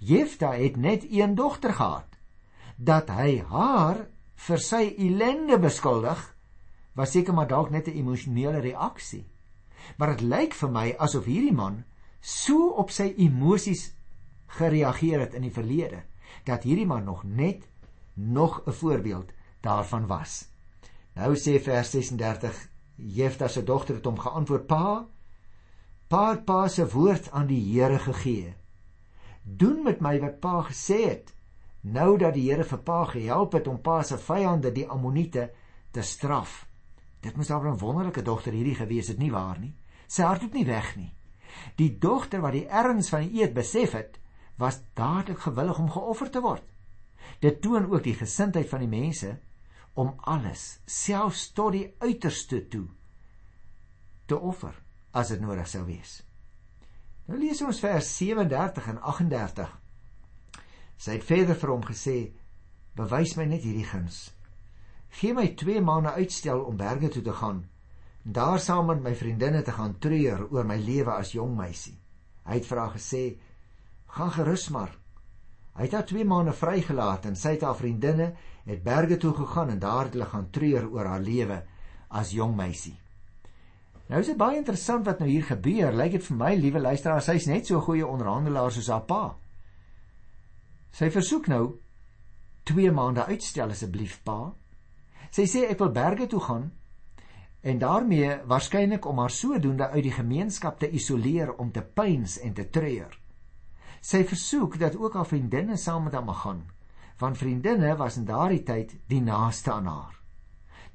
Jefta 0.00 0.56
het 0.58 0.76
net 0.76 1.06
een 1.06 1.38
dogter 1.38 1.76
gehad. 1.76 2.18
Dat 2.76 3.14
hy 3.14 3.44
haar 3.46 4.08
vir 4.48 4.58
sy 4.58 4.82
ellende 4.96 5.60
beskuldig, 5.62 6.18
was 6.98 7.14
seker 7.14 7.36
maar 7.36 7.46
dalk 7.46 7.70
net 7.70 7.86
'n 7.86 7.98
emosionele 8.02 8.58
reaksie. 8.58 9.26
Maar 9.96 10.16
dit 10.16 10.26
lyk 10.26 10.54
vir 10.54 10.70
my 10.70 10.94
asof 10.98 11.24
hierdie 11.24 11.54
man 11.54 11.84
so 12.20 12.68
op 12.82 12.90
sy 12.90 13.12
emosies 13.16 13.92
gereageer 14.58 15.20
het 15.20 15.34
in 15.34 15.46
die 15.46 15.54
verlede 15.54 16.02
dat 16.46 16.66
hierdie 16.66 16.86
man 16.86 17.04
nog 17.04 17.24
net 17.24 17.68
nog 18.14 18.62
'n 18.66 18.72
voorbeeld 18.72 19.32
daarvan 19.60 20.06
was. 20.06 20.48
Nou 21.14 21.34
sê 21.36 21.60
vers 21.62 21.90
36 21.90 22.68
Jefta 22.96 23.48
se 23.48 23.62
dogter 23.64 23.94
het 23.94 24.04
hom 24.04 24.18
geantwoord: 24.18 24.66
"Pa, 24.66 25.08
pa 26.08 26.30
het 26.30 26.44
pa 26.44 26.68
se 26.68 26.88
woord 26.88 27.30
aan 27.30 27.46
die 27.46 27.80
Here 27.80 27.98
gegee. 27.98 28.54
Doen 29.42 29.82
met 29.82 30.00
my 30.00 30.20
wat 30.20 30.40
pa 30.40 30.62
gesê 30.62 31.08
het. 31.08 31.34
Nou 31.80 32.18
dat 32.18 32.34
die 32.34 32.50
Here 32.50 32.64
vir 32.64 32.78
pa 32.78 33.04
gehelp 33.04 33.52
het 33.52 33.66
om 33.66 33.80
pa 33.80 34.02
se 34.02 34.18
vyande, 34.18 34.72
die 34.72 34.88
Ammoniete, 34.88 35.50
te 35.90 36.02
straf." 36.02 36.66
Dit 37.26 37.36
moes 37.36 37.50
dan 37.50 37.66
'n 37.66 37.78
wonderlike 37.78 38.22
dogter 38.22 38.52
hierdie 38.52 38.78
gewees 38.78 39.08
het, 39.08 39.18
nie 39.18 39.32
waar 39.32 39.58
nie? 39.58 39.74
Sy 40.06 40.22
hart 40.22 40.42
het 40.42 40.52
nie 40.54 40.66
weg 40.66 40.96
nie. 40.96 41.14
Die 41.76 41.98
dogter 41.98 42.40
wat 42.40 42.52
die 42.52 42.68
erns 42.68 43.08
van 43.08 43.26
die 43.26 43.42
eed 43.42 43.54
besef 43.54 43.92
het, 43.92 44.20
was 44.56 44.82
dadelik 44.94 45.38
gewillig 45.38 45.78
om 45.78 45.90
geoffer 45.90 46.30
te 46.30 46.40
word. 46.40 46.62
Dit 47.40 47.60
toon 47.62 47.90
ook 47.90 48.02
die 48.02 48.14
gesindheid 48.14 48.68
van 48.68 48.80
die 48.80 48.88
mense 48.88 49.38
om 49.94 50.14
alles, 50.18 50.80
selfs 50.86 51.52
tot 51.52 51.72
die 51.72 51.94
uiterste 51.98 52.68
toe, 52.68 52.86
te 54.26 54.38
offer 54.38 54.74
as 55.12 55.28
dit 55.28 55.40
nodig 55.40 55.68
sou 55.68 55.84
wees. 55.84 56.22
Nou 57.26 57.38
lees 57.40 57.62
ons 57.62 57.80
vers 57.80 58.16
37 58.16 58.86
en 58.86 59.02
38. 59.02 59.80
Sy 60.96 61.10
het 61.18 61.24
verder 61.24 61.56
vir 61.56 61.70
hom 61.70 61.82
gesê: 61.82 62.32
"Bewys 62.94 63.36
my 63.36 63.44
net 63.44 63.62
hierdie 63.62 63.84
guns. 63.84 64.35
Gee 65.16 65.32
my 65.32 65.46
2 65.54 65.80
maande 65.80 66.12
uitstel 66.12 66.60
om 66.68 66.76
berge 66.76 67.08
toe 67.08 67.22
te 67.22 67.32
gaan, 67.32 67.62
en 68.24 68.32
daar 68.32 68.60
saam 68.60 68.86
met 68.86 69.02
my 69.02 69.14
vriendinne 69.14 69.62
te 69.62 69.72
gaan 69.72 69.98
treur 69.98 70.46
oor 70.50 70.66
my 70.66 70.76
lewe 70.76 71.12
as 71.12 71.32
jong 71.32 71.56
meisie." 71.56 71.96
Hy 72.44 72.54
het 72.54 72.68
haar 72.70 72.92
gesê: 72.92 73.38
"Gaan 74.06 74.30
gerus 74.30 74.68
maar. 74.68 74.92
Hy 75.76 75.82
het 75.82 75.92
haar 75.92 76.06
2 76.06 76.24
maande 76.24 76.52
vrygelaat 76.52 77.24
en 77.24 77.36
sy 77.36 77.56
het 77.56 77.62
haar 77.62 77.76
vriendinne 77.76 78.34
het 78.64 78.82
berge 78.82 79.16
toe 79.16 79.32
gegaan 79.34 79.70
en 79.70 79.78
daar 79.78 80.04
het 80.04 80.12
hulle 80.12 80.28
gaan 80.30 80.50
treur 80.50 80.88
oor 80.90 81.04
haar 81.04 81.20
lewe 81.20 81.62
as 82.08 82.30
jong 82.30 82.56
meisie. 82.56 82.94
Nou 84.08 84.20
is 84.20 84.26
dit 84.26 84.38
baie 84.38 84.56
interessant 84.56 85.04
wat 85.06 85.18
nou 85.18 85.28
hier 85.28 85.44
gebeur. 85.44 85.92
Lyk 85.92 86.12
dit 86.16 86.24
vir 86.24 86.36
my, 86.36 86.52
liewe 86.54 86.80
luisteraars, 86.80 87.26
sy's 87.26 87.46
net 87.46 87.66
so 87.66 87.78
'n 87.78 87.82
goeie 87.82 88.06
onderhandelaar 88.06 88.72
soos 88.72 88.88
haar 88.88 89.04
pa. 89.04 89.36
Sy 90.92 91.10
versoek 91.10 91.48
nou 91.48 91.78
2 92.64 92.92
maande 92.92 93.24
uitstel 93.26 93.70
asseblief 93.70 94.22
pa. 94.22 94.54
Sy 95.30 95.46
sê 95.46 95.66
ek 95.70 95.78
wil 95.78 95.92
berge 95.92 96.26
toe 96.26 96.40
gaan 96.40 96.72
en 97.66 97.78
daarmee 97.78 98.44
waarskynlik 98.46 99.06
om 99.06 99.18
haar 99.18 99.30
sodoende 99.30 99.88
uit 99.90 100.04
die 100.06 100.14
gemeenskap 100.14 100.78
te 100.78 100.90
isoleer 100.90 101.54
om 101.58 101.72
te 101.72 101.82
pyns 101.82 102.38
en 102.38 102.54
te 102.54 102.68
treur. 102.70 103.10
Sy 104.00 104.22
versoek 104.24 104.78
dat 104.78 104.96
ook 104.96 105.14
haar 105.18 105.26
vriendinne 105.26 105.76
saam 105.76 106.04
met 106.06 106.14
haar 106.14 106.24
mag 106.24 106.42
gaan, 106.44 106.62
want 107.18 107.38
vriendinne 107.38 107.96
was 107.96 108.16
in 108.20 108.28
daardie 108.28 108.62
tyd 108.62 108.94
die 109.10 109.20
naaste 109.20 109.72
aan 109.72 109.86
haar. 109.90 110.14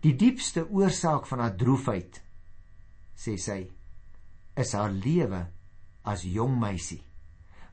Die 0.02 0.16
diepste 0.16 0.64
oorsaak 0.70 1.28
van 1.28 1.44
haar 1.44 1.58
droefheid, 1.58 2.22
sê 3.16 3.36
sy, 3.38 3.60
is 4.56 4.72
haar 4.74 4.94
lewe 4.94 5.44
as 6.08 6.24
jong 6.24 6.56
meisie, 6.60 7.04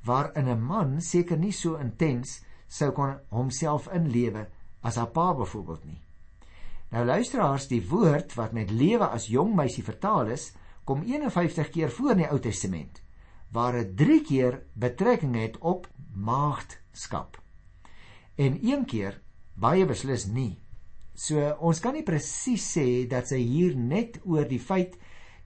waarin 0.04 0.48
'n 0.48 0.60
man 0.60 1.00
seker 1.00 1.38
nie 1.38 1.52
so 1.52 1.76
intens 1.76 2.42
sou 2.66 2.90
kon 2.92 3.20
homself 3.30 3.88
inlewe 3.92 4.48
as 4.82 4.96
haar 4.96 5.10
pa 5.12 5.34
byvoorbeeld 5.34 5.84
nie. 5.84 6.07
Nou 6.88 7.04
luisteraars, 7.04 7.66
die 7.68 7.82
woord 7.88 8.32
wat 8.38 8.54
met 8.56 8.70
lewe 8.70 9.06
as 9.12 9.28
jong 9.28 9.52
meisie 9.56 9.84
vertaal 9.84 10.32
is, 10.32 10.52
kom 10.88 11.02
51 11.04 11.68
keer 11.74 11.90
voor 11.92 12.14
in 12.14 12.24
die 12.24 12.30
Ou 12.30 12.40
Testament 12.40 13.02
waar 13.48 13.72
dit 13.72 13.96
3 13.96 14.20
keer 14.28 14.56
betrekking 14.76 15.34
het 15.40 15.54
op 15.58 15.86
maagdskap. 16.12 17.38
En 18.36 18.58
een 18.60 18.84
keer 18.84 19.20
baie 19.56 19.86
beslis 19.88 20.26
nie. 20.28 20.58
So 21.16 21.40
ons 21.64 21.80
kan 21.80 21.96
nie 21.96 22.04
presies 22.04 22.66
sê 22.76 23.06
dat 23.08 23.30
sy 23.32 23.40
hier 23.40 23.72
net 23.76 24.20
oor 24.24 24.44
die 24.48 24.60
feit 24.60 24.98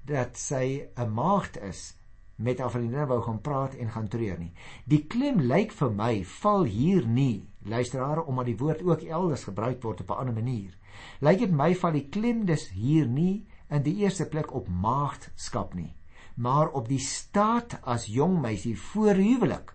dat 0.03 0.37
sy 0.37 0.91
'n 0.97 1.15
maagd 1.15 1.57
is 1.63 1.95
met 2.37 2.59
haar 2.59 2.71
vriendinne 2.71 3.07
wou 3.07 3.21
gaan 3.23 3.41
praat 3.41 3.75
en 3.75 3.91
gaan 3.91 4.09
treur 4.09 4.39
nie. 4.39 4.53
Die 4.85 5.05
klem 5.07 5.41
lyk 5.41 5.73
vir 5.73 5.91
my 5.95 6.25
val 6.41 6.65
hier 6.65 7.07
nie. 7.07 7.49
Luisteraar, 7.63 8.25
omdat 8.25 8.47
die 8.51 8.57
woord 8.59 8.83
ook 8.83 9.03
elders 9.03 9.45
gebruik 9.45 9.83
word 9.83 10.01
op 10.01 10.11
'n 10.11 10.19
ander 10.19 10.35
manier. 10.35 10.77
Lyk 11.21 11.39
dit 11.39 11.53
my 11.53 11.75
val 11.75 11.93
die 11.93 12.09
klem 12.09 12.45
dus 12.47 12.69
hier 12.71 13.07
nie 13.07 13.47
in 13.71 13.83
die 13.83 13.97
eerste 14.03 14.27
plek 14.29 14.55
op 14.55 14.69
maagdskap 14.69 15.75
nie, 15.75 15.95
maar 16.37 16.71
op 16.71 16.89
die 16.89 16.99
staat 16.99 17.79
as 17.83 18.07
jong 18.07 18.41
meisie 18.41 18.81
voor 18.81 19.15
huwelik. 19.15 19.75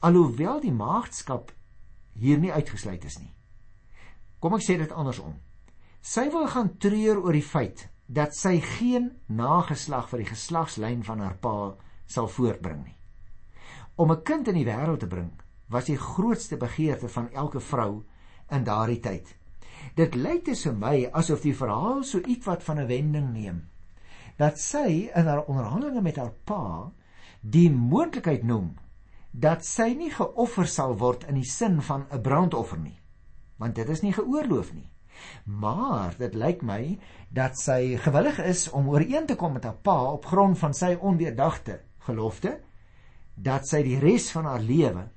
Alhoewel 0.00 0.60
die 0.60 0.72
maagdskap 0.72 1.52
hier 2.12 2.38
nie 2.38 2.52
uitgesluit 2.52 3.04
is 3.04 3.18
nie. 3.18 3.34
Kom 4.38 4.54
ek 4.54 4.62
sê 4.62 4.78
dit 4.78 4.92
andersom. 4.92 5.34
Sy 6.00 6.30
wil 6.30 6.46
gaan 6.46 6.76
treur 6.78 7.22
oor 7.22 7.32
die 7.32 7.42
feit 7.42 7.88
dat 8.06 8.34
sy 8.36 8.60
geen 8.60 9.12
nageslag 9.26 10.08
vir 10.10 10.18
die 10.24 10.32
geslagslyn 10.32 11.04
van 11.04 11.20
haar 11.24 11.38
pa 11.40 11.74
sal 12.06 12.28
voortbring 12.28 12.84
nie. 12.84 12.96
Om 13.96 14.12
'n 14.12 14.22
kind 14.22 14.48
in 14.48 14.54
die 14.54 14.66
wêreld 14.66 15.00
te 15.00 15.06
bring 15.06 15.32
was 15.68 15.84
die 15.84 15.96
grootste 15.96 16.56
begeerte 16.56 17.08
van 17.08 17.30
elke 17.32 17.60
vrou 17.60 18.04
in 18.50 18.64
daardie 18.64 19.00
tyd. 19.00 19.36
Dit 19.96 20.14
lyk 20.14 20.44
dus 20.44 20.64
vir 20.64 20.74
my 20.74 21.10
asof 21.12 21.42
die 21.42 21.56
verhaal 21.56 22.02
so 22.04 22.18
ietwat 22.18 22.62
van 22.62 22.78
'n 22.78 22.86
wending 22.86 23.32
neem. 23.32 23.68
Dat 24.36 24.58
sy 24.58 25.10
in 25.14 25.26
haar 25.26 25.44
onderhandelinge 25.44 26.02
met 26.02 26.16
haar 26.16 26.32
pa 26.44 26.92
die 27.40 27.70
moontlikheid 27.70 28.42
noem 28.42 28.74
dat 29.30 29.64
sy 29.64 29.94
nie 29.94 30.10
geoffer 30.10 30.66
sal 30.66 30.96
word 30.98 31.24
in 31.28 31.34
die 31.34 31.50
sin 31.50 31.82
van 31.82 32.06
'n 32.10 32.22
brandoffer 32.22 32.78
nie, 32.78 33.00
want 33.58 33.74
dit 33.74 33.88
is 33.88 34.02
nie 34.02 34.12
geoorloof 34.12 34.72
nie. 34.74 34.90
Maar 35.44 36.14
dit 36.18 36.34
lyk 36.34 36.62
my 36.62 36.98
dat 37.28 37.58
sy 37.58 37.96
gewillig 37.96 38.38
is 38.44 38.68
om 38.70 38.88
ooreen 38.88 39.26
te 39.26 39.36
kom 39.36 39.52
met 39.52 39.64
haar 39.64 39.80
pa 39.82 39.98
op 40.12 40.26
grond 40.26 40.58
van 40.58 40.74
sy 40.74 40.94
ondeurdagte 41.00 41.80
gelofte 42.06 42.60
dat 43.34 43.66
sy 43.66 43.82
die 43.82 43.98
res 43.98 44.30
van 44.30 44.46
haar 44.46 44.62
lewe 44.62 45.08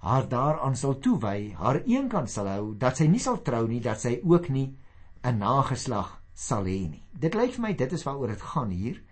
haar 0.00 0.28
daaraan 0.28 0.76
sal 0.76 0.96
toewy, 0.98 1.52
haar 1.60 1.82
eenkant 1.84 2.30
sal 2.32 2.48
hou, 2.48 2.62
dat 2.80 2.96
sy 2.96 3.06
nie 3.10 3.20
sal 3.20 3.42
trou 3.44 3.66
nie, 3.68 3.82
dat 3.84 4.00
sy 4.00 4.20
ook 4.24 4.48
nie 4.48 4.76
'n 5.22 5.38
nageslag 5.38 6.22
sal 6.32 6.64
hê 6.64 6.88
nie. 6.88 7.04
Dit 7.12 7.34
lyk 7.34 7.52
vir 7.52 7.62
my 7.62 7.72
dit 7.74 7.92
is 7.92 8.04
waaroor 8.04 8.28
dit 8.28 8.42
gaan 8.42 8.70
hier. 8.70 9.02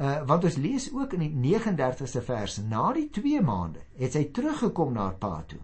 Uh 0.00 0.26
want 0.26 0.44
ons 0.44 0.56
lees 0.56 0.92
ook 0.92 1.12
in 1.12 1.20
die 1.20 1.54
39ste 1.54 2.22
vers, 2.22 2.58
na 2.58 2.92
die 2.92 3.10
2 3.10 3.40
maande 3.40 3.80
het 3.98 4.12
sy 4.12 4.24
teruggekom 4.24 4.92
na 4.92 5.00
haar 5.00 5.18
pa 5.18 5.44
toe 5.46 5.60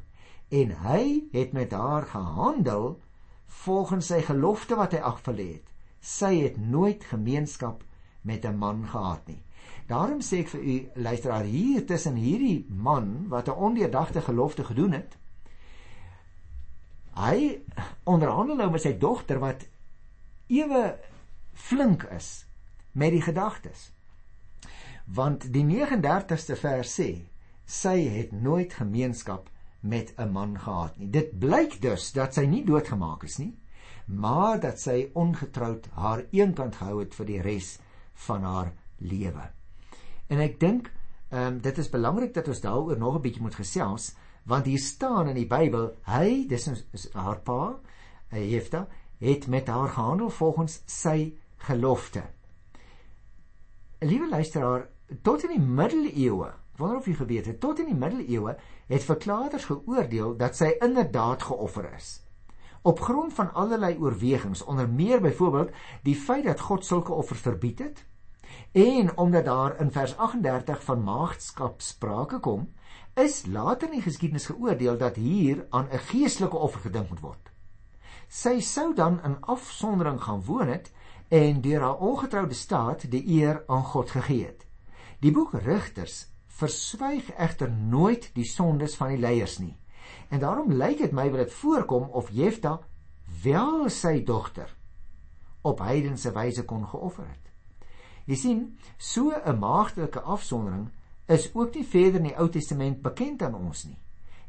en 0.48 0.76
hy 0.86 1.28
het 1.32 1.52
met 1.52 1.72
haar 1.72 2.06
gehandel 2.06 3.00
volgens 3.46 4.06
sy 4.06 4.20
gelofte 4.22 4.76
wat 4.78 4.92
hy 4.94 5.00
afgelê 5.02 5.48
het. 5.58 5.72
Sy 6.00 6.34
het 6.44 6.56
nooit 6.56 7.04
gemeenskap 7.04 7.82
met 8.22 8.44
'n 8.44 8.58
man 8.58 8.86
gehad 8.86 9.26
nie. 9.26 9.42
Daarom 9.86 10.20
sê 10.20 10.38
ek 10.42 10.48
vir 10.48 10.60
u 10.60 10.90
luisteraar 10.94 11.44
hier 11.44 11.86
tussen 11.86 12.14
hierdie 12.14 12.66
man 12.68 13.28
wat 13.28 13.48
'n 13.48 13.58
ondeurdagte 13.68 14.20
gelofte 14.20 14.64
gedoen 14.64 14.92
het. 14.92 15.16
Hy 17.14 17.62
onderhandel 18.04 18.56
nou 18.56 18.70
met 18.70 18.82
sy 18.82 18.98
dogter 18.98 19.38
wat 19.38 19.66
ewe 20.46 20.98
flink 21.52 22.02
is 22.02 22.46
met 22.92 23.10
die 23.10 23.22
gedagtes. 23.22 23.92
Want 25.04 25.52
die 25.52 25.64
39ste 25.64 26.56
vers 26.56 27.00
sê 27.00 27.28
sy 27.64 28.08
het 28.08 28.32
nooit 28.32 28.72
gemeenskap 28.72 29.50
met 29.88 30.12
'n 30.18 30.32
man 30.32 30.58
gehad 30.58 30.98
nie. 30.98 31.10
Dit 31.10 31.38
blyk 31.38 31.80
dus 31.82 32.12
dat 32.12 32.34
sy 32.34 32.44
nie 32.46 32.64
doodgemaak 32.64 33.22
is 33.24 33.38
nie, 33.38 33.56
maar 34.06 34.60
dat 34.60 34.80
sy 34.80 35.10
ongetroud 35.14 35.88
haar 35.94 36.24
eenkant 36.30 36.76
gehou 36.76 37.00
het 37.00 37.14
vir 37.14 37.26
die 37.26 37.40
res 37.40 37.78
van 38.26 38.42
haar 38.42 38.72
lewe. 38.98 39.50
En 40.28 40.38
ek 40.38 40.60
dink 40.60 40.92
ehm 41.30 41.46
um, 41.46 41.60
dit 41.60 41.78
is 41.78 41.90
belangrik 41.90 42.34
dat 42.34 42.48
ons 42.48 42.60
daaroor 42.60 42.98
nog 42.98 43.16
'n 43.16 43.22
bietjie 43.22 43.42
moet 43.42 43.54
gesels 43.54 44.14
want 44.44 44.66
hier 44.66 44.78
staan 44.78 45.28
in 45.28 45.34
die 45.34 45.46
Bybel 45.46 45.96
hy 46.06 46.46
dis 46.48 46.68
is 46.92 47.08
haar 47.12 47.40
pa 47.40 47.78
Jefta 48.30 48.86
het 49.18 49.46
met 49.46 49.66
haar 49.66 49.88
gehandel 49.88 50.30
volgens 50.30 50.82
sy 50.86 51.34
gelofte. 51.56 52.22
Liewe 53.98 54.28
luisteraar, 54.28 54.88
tot 55.22 55.42
in 55.42 55.54
die 55.56 55.66
middeleeue, 55.66 56.52
wonder 56.76 56.96
of 56.98 57.06
jy 57.06 57.14
geweet 57.14 57.46
het, 57.46 57.60
tot 57.60 57.78
in 57.78 57.90
die 57.90 57.98
middeleeue 57.98 58.56
het 58.86 59.04
verklaarders 59.04 59.64
geoordeel 59.64 60.36
dat 60.36 60.56
sy 60.56 60.74
inderdaad 60.80 61.42
geoffer 61.42 61.92
is. 61.96 62.20
Op 62.82 63.00
grond 63.00 63.32
van 63.34 63.52
allerlei 63.54 63.96
oorwegings, 63.98 64.64
onder 64.64 64.88
meer 64.88 65.20
byvoorbeeld 65.20 65.70
die 66.02 66.14
feit 66.14 66.44
dat 66.44 66.60
God 66.60 66.84
sulke 66.84 67.12
offers 67.12 67.40
verbied 67.40 67.78
het, 67.78 68.04
En 68.72 69.16
omdat 69.16 69.44
daar 69.44 69.80
in 69.80 69.90
vers 69.90 70.16
38 70.16 70.84
van 70.84 71.02
maagdskap 71.02 71.80
sprake 71.80 72.38
kom, 72.40 72.72
is 73.14 73.46
later 73.46 73.88
in 73.88 73.94
die 73.94 74.02
geskiedenis 74.02 74.46
geoordeel 74.46 74.98
dat 74.98 75.16
hier 75.16 75.66
aan 75.70 75.88
'n 75.90 75.98
geestelike 75.98 76.56
offer 76.56 76.80
gedink 76.80 77.08
moet 77.08 77.20
word. 77.20 77.50
Sy 78.28 78.60
sou 78.60 78.94
dan 78.94 79.22
in 79.24 79.40
afsondering 79.40 80.22
gaan 80.22 80.44
woon 80.44 80.68
het 80.68 80.92
en 81.28 81.60
deur 81.60 81.80
haar 81.80 81.96
ongetroude 81.96 82.54
staat 82.54 83.10
die 83.10 83.26
eer 83.28 83.64
aan 83.66 83.84
God 83.84 84.10
gegee 84.10 84.44
het. 84.46 84.66
Die 85.20 85.32
boek 85.32 85.52
Rigters 85.52 86.28
verswyg 86.56 87.28
egter 87.36 87.70
nooit 87.70 88.30
die 88.34 88.46
sondes 88.48 88.96
van 88.96 89.12
die 89.14 89.20
leiers 89.20 89.58
nie. 89.58 89.76
En 90.30 90.40
daarom 90.40 90.72
lyk 90.72 90.98
dit 90.98 91.12
my 91.12 91.28
wil 91.30 91.44
dit 91.44 91.52
voorkom 91.52 92.08
of 92.16 92.30
Jefta 92.30 92.78
wel 93.42 93.88
sy 93.92 94.22
dogter 94.24 94.70
op 95.66 95.82
heidense 95.82 96.30
wyse 96.32 96.64
kon 96.64 96.86
geoffer 96.86 97.26
het. 97.26 97.50
Jy 98.26 98.36
sien, 98.36 98.60
so 98.98 99.30
'n 99.30 99.58
maagdelike 99.58 100.20
afsondering 100.20 100.90
is 101.26 101.50
ook 101.54 101.74
nie 101.74 101.86
verder 101.86 102.20
in 102.20 102.28
die 102.30 102.38
Ou 102.38 102.48
Testament 102.48 103.02
bekend 103.02 103.42
aan 103.42 103.54
ons 103.54 103.84
nie. 103.84 103.98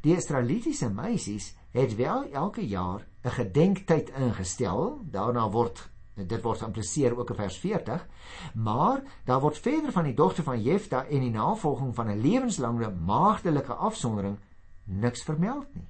Die 0.01 0.15
Israelitiese 0.15 0.89
meisies 0.89 1.55
het 1.71 1.95
wel 1.95 2.31
elke 2.31 2.67
jaar 2.67 3.07
'n 3.23 3.29
gedenktyd 3.29 4.09
ingestel, 4.09 5.01
daarna 5.11 5.49
word 5.49 5.89
dit 6.25 6.41
word 6.41 6.61
impliseer 6.65 7.17
ook 7.17 7.29
in 7.29 7.35
vers 7.35 7.57
40, 7.57 8.07
maar 8.53 9.01
daar 9.25 9.41
word 9.41 9.57
verder 9.57 9.91
van 9.91 10.03
die 10.03 10.13
dogter 10.13 10.43
van 10.43 10.61
Jefta 10.61 11.05
en 11.05 11.19
die 11.19 11.31
navolging 11.31 11.95
van 11.95 12.09
'n 12.09 12.21
lewenslange 12.21 12.89
maagdelike 12.89 13.73
afsondering 13.73 14.39
niks 14.83 15.23
vermeld 15.23 15.75
nie. 15.75 15.87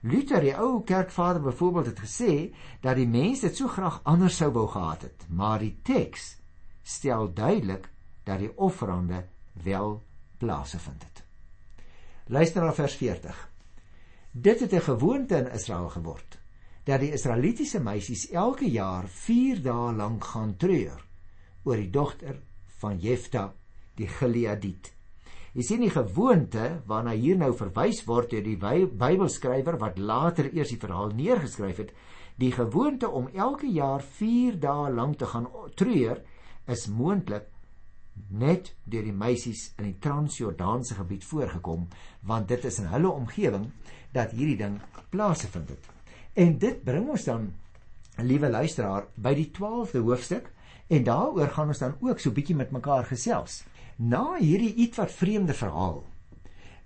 Luther, 0.00 0.40
die 0.40 0.56
ou 0.56 0.82
kerkvader 0.84 1.42
byvoorbeeld 1.42 1.86
het 1.86 2.00
gesê 2.00 2.54
dat 2.80 2.96
die 2.96 3.08
mense 3.08 3.46
dit 3.46 3.56
so 3.56 3.68
graag 3.68 4.00
anders 4.04 4.36
sou 4.36 4.52
wou 4.52 4.68
gehad 4.68 5.02
het, 5.02 5.26
maar 5.28 5.58
die 5.58 5.80
teks 5.82 6.38
stel 6.82 7.32
duidelik 7.34 7.90
dat 8.24 8.38
die 8.38 8.56
offerande 8.56 9.24
wel 9.52 10.02
plaasgevind 10.38 11.02
het. 11.02 11.24
Luister 12.26 12.62
na 12.62 12.72
vers 12.72 12.94
40. 12.94 13.50
Dit 14.30 14.60
het 14.60 14.72
'n 14.72 14.80
gewoonte 14.80 15.36
in 15.36 15.50
Israel 15.50 15.88
geword 15.88 16.38
dat 16.88 17.02
die 17.04 17.12
Israelitiese 17.12 17.82
meisies 17.84 18.30
elke 18.32 18.64
jaar 18.72 19.08
4 19.12 19.58
dae 19.60 19.90
lank 19.92 20.24
gaan 20.24 20.54
treur 20.56 21.02
oor 21.68 21.76
die 21.76 21.90
dogter 21.92 22.38
van 22.80 22.96
Jefta 23.02 23.50
die 23.98 24.08
Gileadiet. 24.08 24.88
Jy 25.52 25.64
sien 25.66 25.82
die 25.84 25.92
gewoonte 25.92 26.78
waarna 26.88 27.12
hier 27.12 27.36
nou 27.36 27.50
verwys 27.56 28.00
word 28.06 28.32
deur 28.32 28.46
die 28.46 28.56
Bybelskrywer 28.56 29.76
wat 29.82 30.00
later 30.00 30.48
eers 30.48 30.72
die 30.72 30.80
verhaal 30.80 31.12
neergeskryf 31.18 31.82
het, 31.82 31.92
die 32.40 32.52
gewoonte 32.54 33.10
om 33.10 33.28
elke 33.34 33.68
jaar 33.68 34.00
4 34.00 34.56
dae 34.62 34.88
lank 34.94 35.20
te 35.20 35.28
gaan 35.28 35.50
treur 35.76 36.22
is 36.72 36.86
moontlik 36.88 37.50
net 38.32 38.72
deur 38.88 39.04
die 39.04 39.14
meisies 39.14 39.74
in 39.76 39.90
die 39.90 39.98
Transjordaanse 40.00 40.96
gebied 41.02 41.28
voorgekom 41.28 41.84
want 42.24 42.48
dit 42.48 42.64
is 42.64 42.80
in 42.80 42.88
hulle 42.94 43.12
omgewing 43.12 43.68
dat 44.16 44.32
hierdie 44.32 44.58
ding 44.64 44.80
plaasgevind 45.12 45.76
het. 45.76 45.97
En 46.34 46.58
dit 46.58 46.84
bring 46.84 47.08
ons 47.08 47.24
dan 47.24 47.52
liewe 48.16 48.50
luisteraar 48.50 49.06
by 49.14 49.34
die 49.34 49.50
12de 49.54 50.02
hoofstuk 50.02 50.52
en 50.88 51.04
daaroor 51.04 51.48
gaan 51.48 51.68
ons 51.68 51.78
dan 51.78 51.96
ook 52.00 52.20
so 52.20 52.30
bietjie 52.30 52.56
met 52.56 52.70
mekaar 52.70 53.04
gesels. 53.04 53.64
Na 53.96 54.36
hierdie 54.38 54.74
ietwat 54.74 55.12
vreemde 55.12 55.54
verhaal 55.54 56.04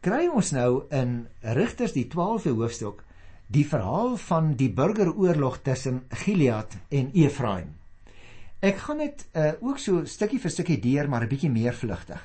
kry 0.02 0.26
ons 0.34 0.50
nou 0.50 0.82
in 0.90 1.28
Rigters 1.54 1.92
die 1.94 2.08
12de 2.10 2.50
hoofstuk 2.58 3.04
die 3.52 3.62
verhaal 3.68 4.16
van 4.18 4.54
die 4.58 4.70
burgeroorlog 4.74 5.60
tussen 5.62 6.02
Gilead 6.24 6.74
en 6.90 7.12
Efraim. 7.14 7.68
Ek 8.62 8.80
gaan 8.82 9.02
dit 9.02 9.22
uh, 9.36 9.52
ook 9.60 9.78
so 9.78 10.02
stukkie 10.06 10.40
vir 10.42 10.54
stukkie 10.54 10.78
deur, 10.82 11.08
maar 11.08 11.22
'n 11.22 11.30
bietjie 11.30 11.50
meer 11.50 11.74
vlugtig. 11.74 12.18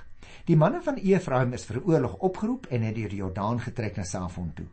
Die 0.46 0.56
manne 0.56 0.82
van 0.82 0.98
Efraim 0.98 1.54
is 1.54 1.66
vir 1.66 1.84
oorlog 1.84 2.18
opgeroep 2.18 2.66
en 2.72 2.82
het 2.82 2.96
deur 2.96 3.10
die 3.10 3.22
Jordaan 3.22 3.60
getrek 3.60 3.98
na 3.98 4.04
Safon 4.04 4.54
toe. 4.56 4.66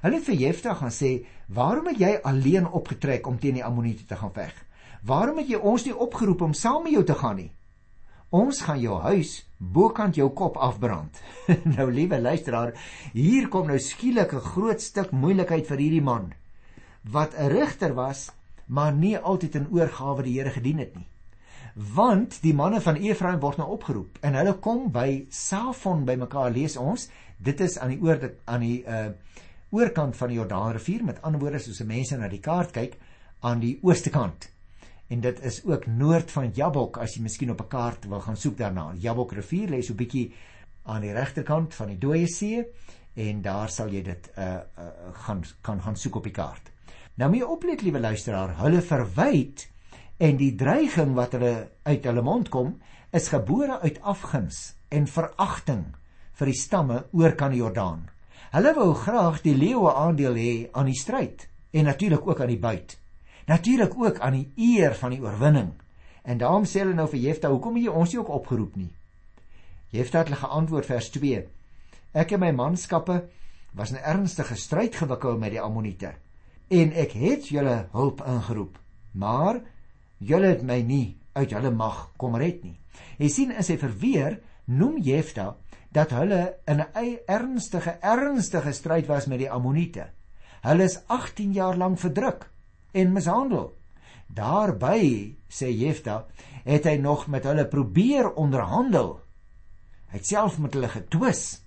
Hulle 0.00 0.16
het 0.16 0.24
vir 0.24 0.34
Jefta 0.34 0.74
gaan 0.74 0.90
sê: 0.90 1.26
"Waarom 1.48 1.86
het 1.86 1.98
jy 1.98 2.18
alleen 2.22 2.66
opgetrek 2.66 3.26
om 3.26 3.38
teen 3.38 3.54
die 3.54 3.64
Ammoniete 3.64 4.06
te 4.06 4.16
gaan 4.16 4.32
veg? 4.32 4.54
Waarom 5.02 5.38
het 5.38 5.48
jy 5.48 5.56
ons 5.56 5.84
nie 5.84 5.96
opgeroep 5.96 6.40
om 6.40 6.54
saam 6.54 6.82
met 6.82 6.92
jou 6.92 7.04
te 7.04 7.14
gaan 7.14 7.36
nie? 7.36 7.52
Ons 8.30 8.60
gaan 8.60 8.80
jou 8.80 9.00
huis 9.00 9.46
bokant 9.58 10.14
jou 10.14 10.30
kop 10.30 10.56
afbrand." 10.56 11.22
nou 11.76 11.90
liewe 11.92 12.20
luisteraar, 12.20 12.72
hier 13.12 13.48
kom 13.48 13.66
nou 13.66 13.78
skielik 13.78 14.32
'n 14.32 14.40
groot 14.40 14.80
stuk 14.80 15.10
moeilikheid 15.10 15.66
vir 15.66 15.78
hierdie 15.78 16.02
man 16.02 16.32
wat 17.02 17.34
'n 17.34 17.48
rigter 17.48 17.94
was 17.94 18.30
maar 18.66 18.92
nie 18.92 19.18
altyd 19.18 19.54
in 19.54 19.68
oorgawe 19.70 20.22
die 20.22 20.38
Here 20.38 20.50
gedien 20.50 20.78
het 20.78 20.96
nie. 20.96 21.06
want 21.74 22.42
die 22.42 22.54
manne 22.54 22.80
van 22.80 22.96
Efraim 22.96 23.40
word 23.40 23.56
nou 23.60 23.68
opgeroep 23.76 24.18
en 24.26 24.34
hulle 24.34 24.56
kom 24.58 24.88
by 24.92 25.26
Safon 25.30 26.04
by 26.04 26.16
mekaar 26.18 26.50
lees 26.50 26.76
ons 26.76 27.08
dit 27.38 27.60
is 27.60 27.78
aan 27.78 27.94
die 27.94 28.00
oor 28.02 28.18
aan 28.44 28.60
die 28.60 28.82
uh 28.84 29.10
oorkant 29.70 30.16
van 30.16 30.28
die 30.28 30.36
Jordaanrivier. 30.38 31.04
Met 31.04 31.22
ander 31.22 31.40
woorde 31.40 31.58
soos 31.58 31.82
mense 31.86 32.16
na 32.18 32.28
die 32.28 32.42
kaart 32.42 32.72
kyk 32.76 32.96
aan 33.40 33.60
die 33.60 33.78
ooste 33.82 34.10
kant. 34.10 34.48
En 35.10 35.20
dit 35.20 35.40
is 35.42 35.62
ook 35.64 35.86
noord 35.86 36.30
van 36.30 36.52
Jabok 36.54 37.00
as 37.02 37.16
jy 37.16 37.22
miskien 37.22 37.50
op 37.50 37.60
'n 37.62 37.68
kaart 37.68 38.06
wil 38.08 38.20
gaan 38.20 38.36
soek 38.36 38.56
daarna. 38.56 38.92
Jabok 38.94 39.32
rivier 39.32 39.68
lê 39.68 39.82
so 39.82 39.94
bietjie 39.94 40.32
aan 40.84 41.00
die 41.00 41.12
regterkant 41.12 41.74
van 41.74 41.88
die 41.88 41.98
Dooie 41.98 42.26
See 42.26 42.64
en 43.14 43.42
daar 43.42 43.68
sal 43.68 43.88
jy 43.88 44.02
dit 44.02 44.30
uh, 44.38 44.44
uh 44.44 45.12
gaan 45.12 45.44
kan 45.60 45.80
gaan 45.82 45.96
soek 45.96 46.16
op 46.16 46.24
die 46.24 46.32
kaart. 46.32 46.70
Nou 47.14 47.30
moet 47.30 47.38
jy 47.38 47.46
oplet 47.46 47.82
liewe 47.82 48.00
luisteraar 48.00 48.56
hulle 48.56 48.82
verwyd 48.82 49.70
En 50.20 50.36
die 50.36 50.52
dreiging 50.52 51.14
wat 51.16 51.32
hulle 51.32 51.54
uit 51.88 52.04
hulle 52.04 52.22
mond 52.22 52.50
kom, 52.52 52.74
is 53.16 53.30
gebore 53.32 53.78
uit 53.80 53.96
afguns 54.04 54.74
en 54.92 55.06
veragting 55.08 55.86
vir 56.36 56.50
die 56.50 56.58
stamme 56.60 56.98
oor 57.16 57.32
kan 57.40 57.54
die 57.54 57.62
Jordaan. 57.62 58.02
Hulle 58.50 58.72
wou 58.74 58.94
graag 58.98 59.44
die 59.44 59.54
leeuwe 59.54 59.92
aandeel 59.94 60.34
hê 60.34 60.52
aan 60.74 60.88
die 60.90 60.98
stryd 60.98 61.44
en 61.70 61.84
natuurlik 61.86 62.24
ook 62.26 62.40
aan 62.42 62.50
die 62.50 62.58
buit. 62.58 62.96
Natuurlik 63.46 63.92
ook 63.94 64.18
aan 64.18 64.34
die 64.40 64.48
eer 64.56 64.94
van 64.98 65.14
die 65.14 65.20
oorwinning. 65.22 65.68
En 66.22 66.38
daarom 66.38 66.66
sê 66.66 66.82
hulle 66.82 66.96
nou 66.98 67.06
vir 67.12 67.20
Jefta, 67.28 67.48
hoekom 67.48 67.78
het 67.78 67.86
jy 67.86 67.94
ons 67.94 68.10
nie 68.10 68.18
ook 68.18 68.32
opgeroep 68.40 68.74
nie? 68.76 68.90
Jefta 69.94 70.18
het 70.18 70.32
hulle 70.32 70.40
geantwoord 70.42 70.90
vers 70.90 71.12
2. 71.14 71.44
Ek 72.10 72.34
en 72.34 72.42
my 72.42 72.50
manskappe 72.58 73.20
was 73.78 73.94
in 73.94 74.02
ernstige 74.02 74.58
stryd 74.58 74.98
gewikkeld 74.98 75.38
met 75.38 75.54
die 75.54 75.62
Ammoniete 75.62 76.16
en 76.70 76.92
ek 76.98 77.14
het 77.18 77.48
julle 77.54 77.86
hulp 77.94 78.22
ingeroep. 78.26 78.74
Maar 79.14 79.62
julle 80.18 80.56
het 80.56 80.66
my 80.66 80.82
nie 80.82 81.18
uit 81.38 81.54
hulle 81.54 81.70
mag 81.70 82.08
kom 82.18 82.34
red 82.34 82.64
nie. 82.66 82.80
Jy 83.22 83.30
sien 83.30 83.54
in 83.54 83.66
sy 83.66 83.78
verweer 83.78 84.40
noem 84.66 84.98
Jefta 85.06 85.52
dat 85.90 86.10
hulle 86.10 86.56
in 86.64 86.80
'n 86.80 87.18
ernstige 87.26 87.98
ernstige 88.00 88.72
stryd 88.72 89.06
was 89.06 89.26
met 89.26 89.38
die 89.38 89.50
Ammoniete. 89.50 90.10
Hulle 90.60 90.82
is 90.82 91.00
18 91.06 91.52
jaar 91.52 91.76
lank 91.76 91.98
verdruk 91.98 92.50
en 92.92 93.12
mishandel. 93.12 93.76
Daarby, 94.26 95.36
sê 95.48 95.66
Jefta, 95.66 96.26
het 96.64 96.84
hy 96.84 96.96
nog 96.96 97.26
met 97.26 97.44
hulle 97.44 97.66
probeer 97.68 98.32
onderhandel. 98.32 99.20
Hy 100.06 100.16
het 100.16 100.26
self 100.26 100.58
met 100.58 100.74
hulle 100.74 100.88
getwis. 100.88 101.62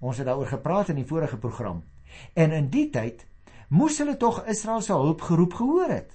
Ons 0.00 0.16
het 0.16 0.26
daaroor 0.26 0.46
gepraat 0.46 0.88
in 0.88 0.96
die 0.96 1.06
vorige 1.06 1.36
program. 1.36 1.82
En 2.34 2.52
in 2.52 2.70
die 2.70 2.90
tyd 2.90 3.26
moes 3.68 3.98
hulle 3.98 4.16
tog 4.16 4.44
Israel 4.46 4.80
se 4.80 4.92
hulp 4.92 5.20
geroep 5.20 5.54
gehoor 5.54 5.90
het. 5.90 6.12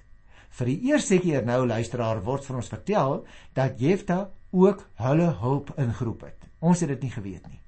Vir 0.53 0.69
die 0.69 0.79
eerste 0.89 1.17
keer 1.19 1.45
nou 1.45 1.65
luisteraar 1.67 2.21
word 2.23 2.45
vir 2.45 2.55
ons 2.55 2.69
vertel 2.69 3.25
dat 3.53 3.79
Jefta 3.81 4.31
ook 4.53 4.85
hulle 5.01 5.29
hulp 5.41 5.73
ingeroep 5.81 6.21
het. 6.29 6.47
Ons 6.63 6.83
het 6.85 6.93
dit 6.93 7.01
nie 7.07 7.11
geweet 7.11 7.47
nie. 7.49 7.59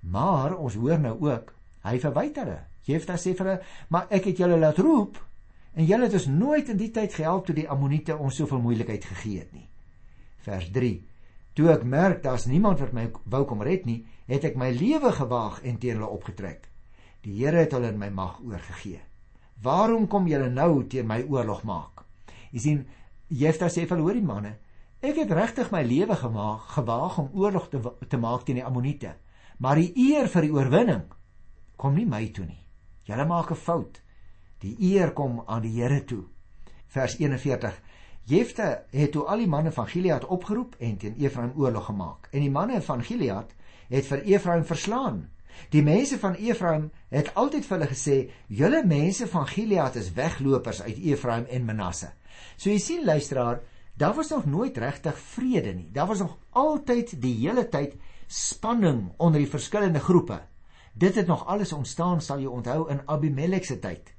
Maar 0.00 0.56
ons 0.56 0.74
hoor 0.74 0.98
nou 0.98 1.16
ook, 1.20 1.52
hy 1.86 1.98
verwyd 2.00 2.38
hulle. 2.42 2.58
Jefta 2.86 3.14
sê 3.18 3.34
vir 3.36 3.46
hulle, 3.46 3.62
"Maar 3.88 4.06
ek 4.10 4.24
het 4.24 4.38
julle 4.38 4.58
laat 4.58 4.78
roep 4.78 5.18
en 5.74 5.84
julle 5.84 6.04
het 6.04 6.12
ons 6.12 6.26
nooit 6.26 6.68
in 6.68 6.76
die 6.76 6.90
tyd 6.90 7.14
gehelp 7.14 7.46
toe 7.46 7.54
die 7.54 7.68
Ammoniete 7.68 8.16
ons 8.16 8.36
soveel 8.36 8.60
moeilikheid 8.60 9.04
gegee 9.04 9.38
het 9.38 9.52
nie." 9.52 9.68
Vers 10.38 10.70
3. 10.70 11.06
Toe 11.52 11.68
ek 11.70 11.84
merk 11.84 12.22
daar's 12.22 12.46
niemand 12.46 12.80
wat 12.80 12.92
my 12.92 13.10
wou 13.24 13.44
kom 13.44 13.62
red 13.62 13.84
nie, 13.84 14.06
het 14.26 14.44
ek 14.44 14.56
my 14.56 14.70
lewe 14.70 15.12
gewaag 15.12 15.62
en 15.62 15.78
teen 15.78 15.94
hulle 15.96 16.08
opgetrek. 16.08 16.68
Die 17.22 17.36
Here 17.38 17.56
het 17.56 17.72
hulle 17.72 17.88
in 17.88 17.98
my 17.98 18.08
mag 18.08 18.40
oorgegee. 18.40 19.00
Waarom 19.62 20.08
kom 20.08 20.26
julle 20.26 20.50
nou 20.50 20.86
teen 20.86 21.06
my 21.06 21.22
oorlog 21.22 21.62
maak? 21.62 22.04
Jy 22.52 22.58
sien 22.58 22.86
Jefta 23.28 23.68
sê 23.72 23.86
vir 23.86 23.98
hoor 23.98 24.14
die 24.14 24.26
manne, 24.26 24.56
ek 25.02 25.16
het 25.18 25.32
regtig 25.34 25.70
my 25.74 25.82
lewe 25.82 26.14
gemaak 26.14 26.68
gewaag 26.76 27.18
om 27.18 27.30
oorlog 27.34 27.68
te 27.68 27.80
te 28.08 28.18
maak 28.22 28.44
teen 28.46 28.60
die 28.60 28.64
Ammoniete, 28.64 29.16
maar 29.58 29.80
die 29.80 29.90
eer 29.98 30.28
vir 30.30 30.46
die 30.46 30.52
oorwinning 30.54 31.02
kom 31.76 31.96
nie 31.98 32.06
my 32.06 32.28
toe 32.30 32.46
nie. 32.46 32.62
Julle 33.04 33.26
maak 33.26 33.50
'n 33.50 33.58
fout. 33.58 34.00
Die 34.62 34.76
eer 34.78 35.10
kom 35.12 35.42
aan 35.46 35.62
die 35.62 35.74
Here 35.80 36.04
toe. 36.04 36.24
Vers 36.86 37.16
41. 37.18 37.80
Jefta 38.24 38.84
het 38.90 39.12
toe 39.12 39.24
al 39.26 39.38
die 39.38 39.48
manne 39.48 39.72
van 39.72 39.86
Gilead 39.86 40.24
opgeroep 40.24 40.76
en 40.78 40.96
teen 40.96 41.16
Efraim 41.18 41.52
oorlog 41.56 41.84
gemaak. 41.84 42.28
En 42.30 42.40
die 42.40 42.50
manne 42.50 42.80
van 42.82 43.02
Gilead 43.02 43.54
het 43.88 44.06
vir 44.06 44.22
Efraim 44.22 44.64
verslaan. 44.64 45.30
Die 45.70 45.82
mense 45.82 46.18
van 46.18 46.34
Efraim 46.34 46.90
het 47.10 47.34
altyd 47.34 47.66
vir 47.66 47.78
hulle 47.78 47.90
gesê: 47.90 48.30
"Julle 48.46 48.84
mense 48.86 49.26
van 49.26 49.46
Gilead 49.46 49.96
is 49.96 50.12
weglopers 50.12 50.82
uit 50.82 50.98
Efraim 50.98 51.44
en 51.44 51.64
Manasse." 51.64 52.12
So 52.56 52.70
jy 52.70 52.78
sien 52.78 53.04
luisteraar, 53.04 53.60
daar 53.94 54.14
was 54.14 54.28
nog 54.28 54.44
nooit 54.44 54.76
regtig 54.76 55.18
vrede 55.18 55.72
nie. 55.74 55.90
Daar 55.92 56.06
was 56.06 56.18
nog 56.18 56.38
altyd 56.50 57.20
die 57.22 57.34
hele 57.48 57.68
tyd 57.68 57.96
spanning 58.26 59.12
onder 59.16 59.40
die 59.40 59.50
verskillende 59.50 60.00
groepe. 60.00 60.40
Dit 60.92 61.14
het 61.14 61.26
nog 61.26 61.46
alles 61.46 61.72
ontstaan 61.72 62.20
sal 62.20 62.40
jy 62.40 62.46
onthou 62.46 62.90
in 62.90 63.02
Abimelek 63.06 63.64
se 63.64 63.78
tyd 63.78 64.14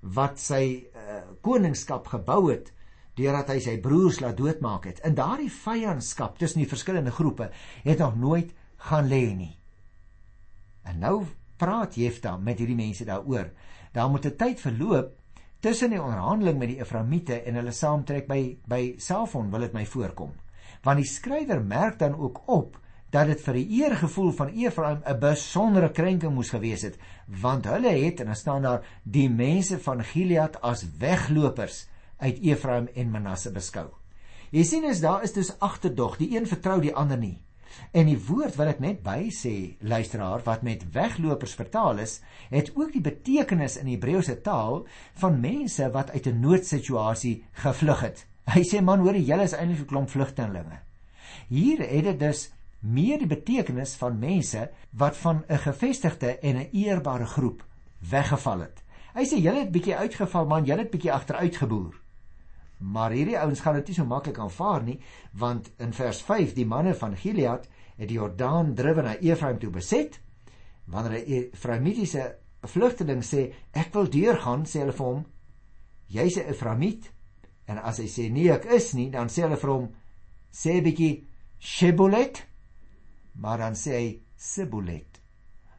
wat 0.00 0.38
sy 0.38 0.86
uh, 0.94 1.22
koningskap 1.42 2.06
gebou 2.06 2.50
het 2.50 2.72
deurdat 3.16 3.48
hy 3.54 3.60
sy 3.64 3.74
broers 3.80 4.20
laat 4.20 4.36
doodmaak 4.36 4.84
het. 4.86 5.00
In 5.08 5.16
daardie 5.16 5.50
vyandskap 5.50 6.36
tussen 6.38 6.60
die 6.60 6.68
verskillende 6.68 7.10
groepe 7.10 7.48
het 7.82 7.98
nog 7.98 8.16
nooit 8.20 8.52
gaan 8.88 9.08
lê 9.08 9.32
nie. 9.34 9.54
En 10.84 11.00
nou 11.00 11.24
praat 11.56 11.96
Jefta 11.96 12.36
met 12.36 12.60
hierdie 12.60 12.76
mense 12.76 13.06
daaroor. 13.08 13.50
Daar 13.92 14.10
moet 14.10 14.26
'n 14.26 14.36
tyd 14.36 14.60
verloop 14.60 15.16
tussen 15.66 15.90
die 15.90 15.98
onderhandeling 15.98 16.60
met 16.60 16.70
die 16.70 16.78
Efraimiete 16.78 17.40
en 17.42 17.56
hulle 17.58 17.72
saamtrek 17.74 18.28
by 18.30 18.40
by 18.70 18.82
Safon 19.02 19.48
wil 19.50 19.64
dit 19.64 19.72
my 19.74 19.82
voorkom. 19.90 20.30
Want 20.84 21.00
die 21.02 21.08
skrywer 21.10 21.58
merk 21.58 21.98
dan 21.98 22.14
ook 22.14 22.44
op 22.54 22.76
dat 23.10 23.26
dit 23.32 23.42
vir 23.42 23.58
die 23.58 23.80
eergevoel 23.80 24.30
van 24.38 24.52
Efraim 24.54 25.00
'n 25.02 25.18
besondere 25.18 25.90
krenking 25.90 26.34
moes 26.34 26.52
gewees 26.54 26.82
het, 26.82 26.98
want 27.26 27.66
hulle 27.66 27.90
het 27.90 28.20
en 28.20 28.26
dan 28.26 28.36
staan 28.36 28.62
daar 28.62 28.86
die 29.02 29.28
mense 29.28 29.78
van 29.78 30.04
Gilead 30.04 30.60
as 30.62 30.86
weglopers 30.98 31.88
uit 32.18 32.38
Efraim 32.42 32.88
en 32.94 33.10
Manasse 33.10 33.50
beskou. 33.50 33.88
Jy 34.50 34.62
sien 34.62 34.84
as 34.84 35.00
daar 35.00 35.22
is 35.22 35.32
dus 35.32 35.58
agterdog, 35.58 36.16
die 36.16 36.36
een 36.36 36.46
vertrou 36.46 36.80
die 36.80 36.94
ander 36.94 37.18
nie. 37.18 37.42
En 37.92 38.06
die 38.06 38.18
woord 38.28 38.56
wat 38.56 38.68
ek 38.74 38.80
net 38.80 39.02
by 39.02 39.28
sê, 39.34 39.76
luisteraar, 39.80 40.42
wat 40.44 40.62
met 40.62 40.84
weglopers 40.92 41.54
vertaal 41.54 41.98
is, 41.98 42.20
het 42.50 42.72
ook 42.74 42.92
die 42.92 43.04
betekenis 43.04 43.76
in 43.76 43.90
Hebreëse 43.90 44.40
taal 44.42 44.86
van 45.20 45.40
mense 45.40 45.90
wat 45.90 46.10
uit 46.10 46.26
'n 46.26 46.40
noodsituasie 46.40 47.44
gevlug 47.52 48.00
het. 48.00 48.26
Hy 48.46 48.62
sê 48.62 48.82
man, 48.82 49.00
hoor 49.00 49.14
jy, 49.14 49.24
julle 49.26 49.42
is 49.42 49.52
eintlik 49.52 49.80
'n 49.80 49.86
klomp 49.86 50.10
vlugtelinge. 50.10 50.78
Hier 51.48 51.78
het 51.78 52.04
dit 52.04 52.18
dus 52.18 52.52
meer 52.80 53.18
die 53.18 53.26
betekenis 53.26 53.94
van 53.96 54.18
mense 54.18 54.70
wat 54.90 55.16
van 55.16 55.44
'n 55.48 55.58
gevestigde 55.58 56.38
en 56.38 56.56
'n 56.56 56.68
eerbare 56.72 57.26
groep 57.26 57.64
weggeval 58.10 58.60
het. 58.60 58.82
Hy 59.14 59.24
sê 59.24 59.40
julle 59.40 59.60
het 59.60 59.70
bietjie 59.72 59.96
uitgeval 59.96 60.46
man, 60.46 60.64
julle 60.64 60.80
het 60.84 60.90
bietjie 60.90 61.12
agteruit 61.12 61.56
geboer. 61.56 62.05
Maar 62.78 63.10
hierdie 63.16 63.38
ouens 63.38 63.60
gaan 63.60 63.78
dit 63.78 63.88
nie 63.88 63.96
so 63.96 64.04
maklik 64.04 64.38
aanvaar 64.38 64.82
nie, 64.84 64.98
want 65.32 65.70
in 65.80 65.92
vers 65.96 66.20
5 66.22 66.54
die 66.54 66.66
manne 66.68 66.94
van 66.94 67.16
Gilead 67.16 67.68
het 67.96 68.08
die 68.08 68.18
Jordaan 68.18 68.74
drywe 68.76 69.02
na 69.02 69.14
Efraim 69.16 69.58
toe 69.58 69.70
beset. 69.70 70.20
Wanneer 70.84 71.24
'n 71.24 71.50
Efraimitiese 71.52 72.36
vlugteling 72.62 73.22
sê 73.24 73.52
ek 73.72 73.94
wil 73.94 74.10
deurgaan, 74.10 74.66
sê 74.66 74.80
hulle 74.80 74.92
vir 74.92 75.06
hom 75.06 75.24
jy's 76.06 76.36
'n 76.36 76.48
Efraimit. 76.52 77.12
En 77.66 77.78
as 77.78 77.98
hy 77.98 78.06
sê 78.06 78.30
nee, 78.30 78.52
ek 78.52 78.64
is 78.64 78.92
nie, 78.92 79.10
dan 79.10 79.28
sê 79.28 79.42
hulle 79.42 79.56
vir 79.56 79.70
hom 79.70 79.88
sê 80.52 80.76
'n 80.76 80.84
bietjie 80.84 81.26
Shebolet, 81.58 82.46
maar 83.34 83.58
dan 83.58 83.74
sê 83.74 83.92
hy 83.96 84.22
Sibolet. 84.36 85.20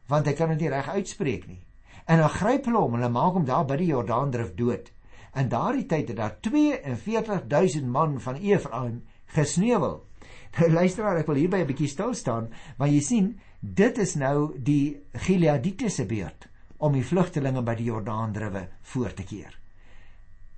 Want 0.08 0.26
hy 0.26 0.32
kan 0.32 0.48
dit 0.48 0.60
nie 0.60 0.68
reg 0.68 0.88
uitspreek 0.88 1.46
nie. 1.46 1.64
En 2.06 2.18
dan 2.18 2.28
gryp 2.28 2.64
hulle 2.64 2.84
en 2.84 2.96
hulle 2.96 3.08
maak 3.08 3.34
hom 3.34 3.44
daar 3.44 3.66
by 3.68 3.76
die 3.76 3.90
Jordaan 3.92 4.30
drif 4.30 4.54
dood. 4.54 4.90
In 5.34 5.48
daardie 5.48 5.86
tyd 5.86 6.08
het 6.08 6.16
daar 6.16 6.36
42000 6.40 7.86
man 7.86 8.20
van 8.20 8.34
Efraim 8.34 9.02
gesneuwel. 9.26 10.04
Nou 10.58 10.70
luisteraar, 10.72 11.18
ek 11.20 11.28
wil 11.28 11.36
hierby 11.42 11.58
'n 11.60 11.68
bietjie 11.68 11.88
stil 11.92 12.14
staan, 12.16 12.48
want 12.78 12.92
jy 12.92 13.00
sien, 13.04 13.26
dit 13.60 13.98
is 13.98 14.14
nou 14.16 14.56
die 14.64 14.96
Gileadite 15.12 15.90
se 15.90 16.06
beurt 16.06 16.48
om 16.78 16.92
die 16.92 17.04
vlugtelinge 17.04 17.62
by 17.62 17.74
die 17.74 17.88
Jordaandriwe 17.90 18.68
voor 18.92 19.12
te 19.12 19.26
keer. 19.28 19.52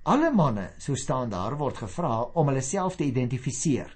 Alle 0.03 0.31
manne, 0.31 0.69
so 0.77 0.95
staan 0.95 1.29
daar, 1.29 1.57
word 1.57 1.77
gevra 1.77 2.21
om 2.33 2.47
hulle 2.47 2.61
self 2.61 2.95
te 2.95 3.03
identifiseer. 3.03 3.91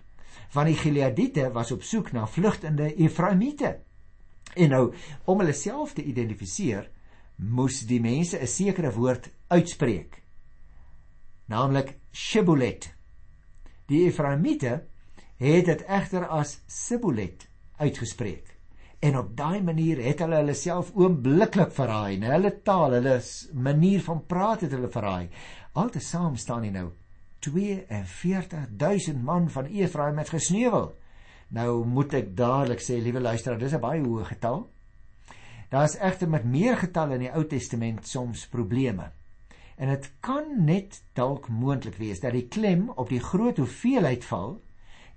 Want 0.54 0.68
die 0.68 0.78
Gileadite 0.78 1.48
was 1.54 1.72
op 1.72 1.84
soek 1.84 2.12
na 2.12 2.28
vlugtende 2.28 2.92
Efraimiete. 2.96 3.80
En 4.56 4.70
nou, 4.70 4.94
om 5.26 5.40
hulle 5.40 5.54
self 5.54 5.94
te 5.94 6.04
identifiseer, 6.04 6.90
moes 7.38 7.82
die 7.88 8.02
mense 8.02 8.38
'n 8.38 8.48
sekere 8.48 8.92
woord 8.92 9.32
uitspreek 9.48 10.25
naamlik 11.52 11.96
Shibolet. 12.12 12.90
Die 13.88 14.06
Efraimiete 14.08 14.84
het 15.38 15.66
dit 15.66 15.86
egter 15.88 16.28
as 16.28 16.60
Sibolet 16.68 17.48
uitgespreek. 17.78 18.52
En 19.00 19.18
op 19.18 19.38
daai 19.38 19.62
manier 19.62 20.00
het 20.02 20.20
hulle 20.24 20.40
hulle 20.40 20.56
self 20.58 20.92
oombliklik 20.96 21.74
verraai, 21.76 22.16
en 22.16 22.30
hulle 22.32 22.52
taal, 22.66 22.96
hulle 22.98 23.20
manier 23.54 24.02
van 24.02 24.24
praat 24.26 24.62
het 24.66 24.72
hulle 24.74 24.90
verraai. 24.90 25.30
Altesaam 25.74 26.36
staan 26.40 26.64
nie 26.66 26.72
nou 26.74 26.92
42000 27.46 29.24
man 29.24 29.50
van 29.50 29.66
Efraim 29.66 30.18
het 30.18 30.30
gesneuwel. 30.34 30.96
Nou 31.54 31.86
moet 31.86 32.14
ek 32.18 32.32
dadelik 32.38 32.82
sê, 32.82 32.98
liewe 32.98 33.22
luisteraar, 33.22 33.60
dis 33.60 33.74
'n 33.74 33.80
baie 33.80 34.02
hoë 34.02 34.26
getal. 34.26 34.70
Daar 35.70 35.84
is 35.84 35.98
egter 35.98 36.30
met 36.30 36.44
meer 36.44 36.78
getalle 36.78 37.14
in 37.14 37.20
die 37.20 37.34
Ou 37.34 37.46
Testament 37.46 38.08
soms 38.08 38.48
probleme. 38.48 39.12
En 39.76 39.92
dit 39.92 40.12
kan 40.24 40.46
net 40.66 41.02
dalk 41.14 41.50
moontlik 41.52 41.98
wees 42.00 42.22
dat 42.24 42.36
die 42.36 42.48
klem 42.48 42.90
op 42.96 43.10
die 43.10 43.20
groot 43.20 43.58
hoeveelheid 43.58 44.24
val 44.26 44.62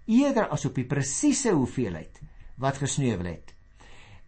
eerder 0.08 0.48
as 0.48 0.64
op 0.64 0.74
die 0.74 0.86
presiese 0.88 1.52
hoeveelheid 1.54 2.20
wat 2.58 2.80
gesneuwel 2.82 3.30
het. 3.30 3.54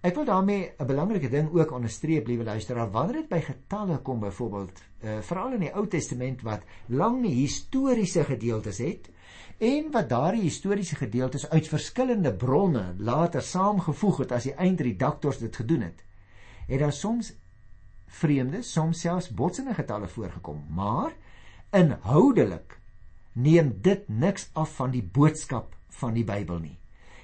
Ek 0.01 0.15
wil 0.17 0.25
daarmee 0.25 0.73
'n 0.79 0.87
belangrike 0.87 1.29
ding 1.29 1.51
ook 1.53 1.73
onderstreep, 1.73 2.27
liewe 2.27 2.45
luisteraar, 2.45 2.91
wanneer 2.91 3.17
dit 3.17 3.29
by 3.29 3.41
getalle 3.41 3.99
kom 3.99 4.21
byvoorbeeld, 4.21 4.83
uh, 5.03 5.19
veral 5.21 5.53
in 5.53 5.61
die 5.61 5.75
Ou 5.75 5.87
Testament 5.87 6.43
wat 6.43 6.63
lang 6.87 7.27
historiese 7.27 8.25
gedeeltes 8.25 8.79
het 8.79 9.11
en 9.59 9.91
wat 9.91 10.09
daardie 10.09 10.43
historiese 10.43 10.97
gedeeltes 10.97 11.49
uit 11.51 11.69
verskillende 11.69 12.35
bronne 12.35 12.95
later 12.99 13.43
saamgevoeg 13.43 14.19
het 14.19 14.33
as 14.33 14.43
die 14.43 14.55
eindredaktors 14.55 15.39
dit 15.39 15.57
gedoen 15.57 15.81
het, 15.81 16.05
het 16.67 16.81
daar 16.81 16.93
soms 16.93 17.35
vreemde, 18.11 18.63
soms 18.67 19.01
selfs 19.05 19.31
botsende 19.31 19.75
getalle 19.75 20.09
voorgekom, 20.11 20.65
maar 20.69 21.13
inhoudelik 21.77 22.79
neem 23.33 23.77
dit 23.83 24.09
niks 24.09 24.49
af 24.59 24.75
van 24.81 24.91
die 24.91 25.03
boodskap 25.03 25.77
van 26.01 26.15
die 26.15 26.25
Bybel 26.27 26.59
nie. 26.59 26.77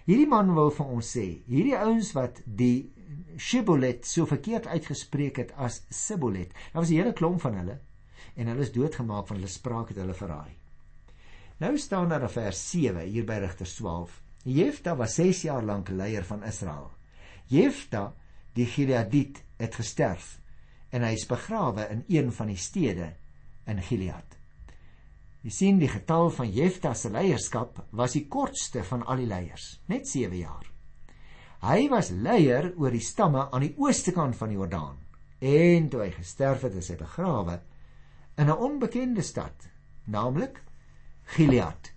Hierdie 0.06 0.28
man 0.30 0.52
wil 0.54 0.70
vir 0.70 0.92
ons 0.98 1.08
sê, 1.16 1.24
hierdie 1.50 1.74
ouens 1.78 2.12
wat 2.14 2.38
die 2.46 2.92
Shibboleth 3.36 4.06
so 4.06 4.26
verkeerd 4.26 4.68
uitgespreek 4.70 5.40
het 5.42 5.50
as 5.58 5.82
Sibboleth. 5.90 6.54
Daar 6.72 6.82
was 6.82 6.90
'n 6.90 7.00
hele 7.00 7.12
klomp 7.12 7.40
van 7.40 7.54
hulle 7.54 7.80
en 8.36 8.46
hulle 8.46 8.62
is 8.62 8.72
doodgemaak 8.72 9.26
van 9.26 9.36
hulle 9.36 9.48
spraak 9.48 9.88
het 9.88 9.96
hulle 9.96 10.14
verraai. 10.14 10.56
Nou 11.58 11.78
staan 11.78 12.08
daar 12.08 12.22
in 12.22 12.28
vers 12.28 12.70
7 12.70 13.00
hier 13.00 13.24
by 13.24 13.38
Rigters 13.40 13.74
12. 13.74 14.22
Jefta 14.44 14.96
was 14.96 15.14
6 15.14 15.42
jaar 15.42 15.62
lank 15.62 15.88
leier 15.88 16.24
van 16.24 16.44
Israel. 16.44 16.90
Jefta, 17.46 18.14
die 18.52 18.66
Gileadit, 18.66 19.42
het 19.56 19.74
gesterf 19.74 20.40
en 20.96 21.04
hy 21.04 21.12
is 21.18 21.28
begrawe 21.28 21.84
in 21.92 22.04
een 22.08 22.32
van 22.32 22.48
die 22.48 22.60
stede 22.60 23.10
in 23.68 23.82
Gilead. 23.84 24.36
Jy 25.44 25.52
sien 25.52 25.76
die 25.78 25.90
getal 25.90 26.30
van 26.34 26.48
Jefta 26.50 26.94
se 26.96 27.10
leierskap 27.12 27.82
was 27.94 28.16
die 28.16 28.24
kortste 28.32 28.82
van 28.88 29.04
al 29.04 29.20
die 29.20 29.28
leiers, 29.30 29.76
net 29.92 30.08
7 30.08 30.38
jaar. 30.40 30.64
Hy 31.66 31.88
was 31.92 32.10
leier 32.10 32.72
oor 32.80 32.94
die 32.94 33.04
stamme 33.04 33.46
aan 33.50 33.66
die 33.66 33.74
ooste 33.78 34.14
kant 34.16 34.38
van 34.38 34.52
die 34.52 34.58
Jordaan 34.58 35.02
en 35.46 35.88
toe 35.92 36.00
hy 36.00 36.10
gesterf 36.14 36.64
het, 36.64 36.78
is 36.80 36.88
hy 36.90 36.96
begrawe 36.96 37.60
in 38.40 38.48
'n 38.48 38.56
onbekende 38.56 39.22
stad, 39.22 39.68
naamlik 40.06 40.62
Gilead. 41.36 41.92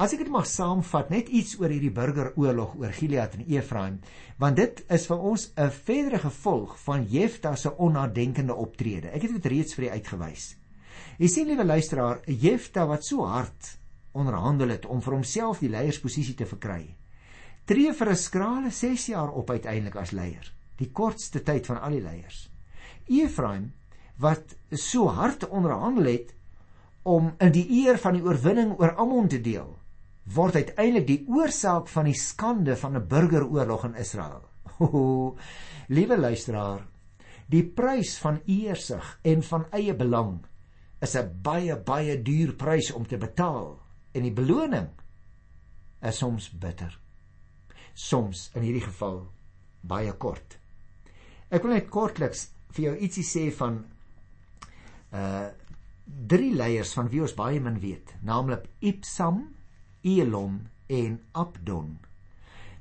As 0.00 0.14
ek 0.16 0.22
dit 0.22 0.30
mag 0.32 0.46
saamvat, 0.48 1.10
net 1.12 1.26
iets 1.28 1.58
oor 1.60 1.68
hierdie 1.68 1.92
burgeroorlog 1.92 2.70
oor 2.80 2.92
Gilead 2.96 3.34
en 3.36 3.42
Efraim, 3.52 3.98
want 4.40 4.56
dit 4.56 4.78
is 4.96 5.02
vir 5.10 5.24
ons 5.30 5.42
'n 5.60 5.72
verdere 5.76 6.20
gevolg 6.22 6.78
van 6.86 7.04
Jefta 7.04 7.54
se 7.54 7.68
onnadenkende 7.76 8.54
optrede. 8.54 9.10
Ek 9.12 9.22
het 9.22 9.34
dit 9.36 9.50
reeds 9.52 9.74
vir 9.74 9.84
u 9.84 9.90
uitgewys. 9.90 10.56
Jy 11.18 11.28
sien 11.28 11.46
liewe 11.46 11.64
luisteraar, 11.64 12.22
Jefta 12.24 12.86
wat 12.86 13.04
so 13.04 13.26
hard 13.26 13.76
onderhandel 14.12 14.68
het 14.68 14.86
om 14.86 15.02
vir 15.02 15.12
homself 15.12 15.60
die 15.60 15.68
leiersposisie 15.68 16.34
te 16.34 16.46
verkry. 16.46 16.96
Tree 17.66 17.92
vir 17.92 18.10
'n 18.10 18.16
skrale 18.16 18.70
6 18.70 19.06
jaar 19.06 19.28
op 19.28 19.50
uiteindelik 19.50 19.96
as 19.96 20.12
leier, 20.12 20.52
die 20.78 20.90
kortste 20.92 21.42
tyd 21.42 21.66
van 21.66 21.80
al 21.80 21.90
die 21.90 22.00
leiers. 22.00 22.48
Efraim 23.06 23.72
wat 24.16 24.56
so 24.70 25.08
hard 25.08 25.48
onderhandel 25.48 26.04
het 26.04 26.34
om 27.02 27.34
in 27.38 27.52
die 27.52 27.84
eer 27.84 27.98
van 27.98 28.14
die 28.14 28.24
oorwinning 28.24 28.80
oor 28.80 28.94
Ammon 28.94 29.28
te 29.28 29.40
deel, 29.40 29.79
word 30.24 30.56
uiteindelik 30.56 31.06
die 31.06 31.24
oorsaak 31.28 31.88
van 31.88 32.04
die 32.04 32.18
skande 32.18 32.76
van 32.76 32.96
'n 32.96 33.08
burgeroorlog 33.08 33.84
in 33.84 33.94
Israel. 33.94 34.48
O, 34.78 35.36
liewe 35.96 36.18
luisteraar, 36.18 36.86
die 37.48 37.64
prys 37.64 38.18
van 38.18 38.40
eersig 38.46 39.18
en 39.22 39.42
van 39.42 39.66
eie 39.72 39.94
belang 39.94 40.40
is 41.00 41.16
'n 41.16 41.40
baie 41.42 41.76
baie 41.76 42.22
duur 42.22 42.54
prys 42.54 42.92
om 42.92 43.06
te 43.06 43.18
betaal 43.18 43.78
en 44.12 44.22
die 44.22 44.32
beloning 44.32 44.88
is 46.02 46.18
soms 46.18 46.50
bitter. 46.50 46.98
Soms 47.94 48.50
in 48.54 48.62
hierdie 48.62 48.84
geval 48.84 49.28
baie 49.80 50.12
kort. 50.12 50.58
Ek 51.50 51.62
wil 51.62 51.72
net 51.72 51.90
kortliks 51.90 52.50
vir 52.70 52.84
jou 52.84 52.96
ietsie 52.96 53.24
sê 53.26 53.50
van 53.50 53.84
uh 55.12 55.48
drie 56.10 56.50
leiers 56.54 56.90
van 56.92 57.06
wie 57.08 57.20
ons 57.22 57.36
baie 57.38 57.60
min 57.62 57.76
weet, 57.78 58.16
naamlik 58.26 58.64
Ipsam, 58.80 59.44
Elon 60.02 60.68
en 60.86 61.20
Abdon. 61.32 61.98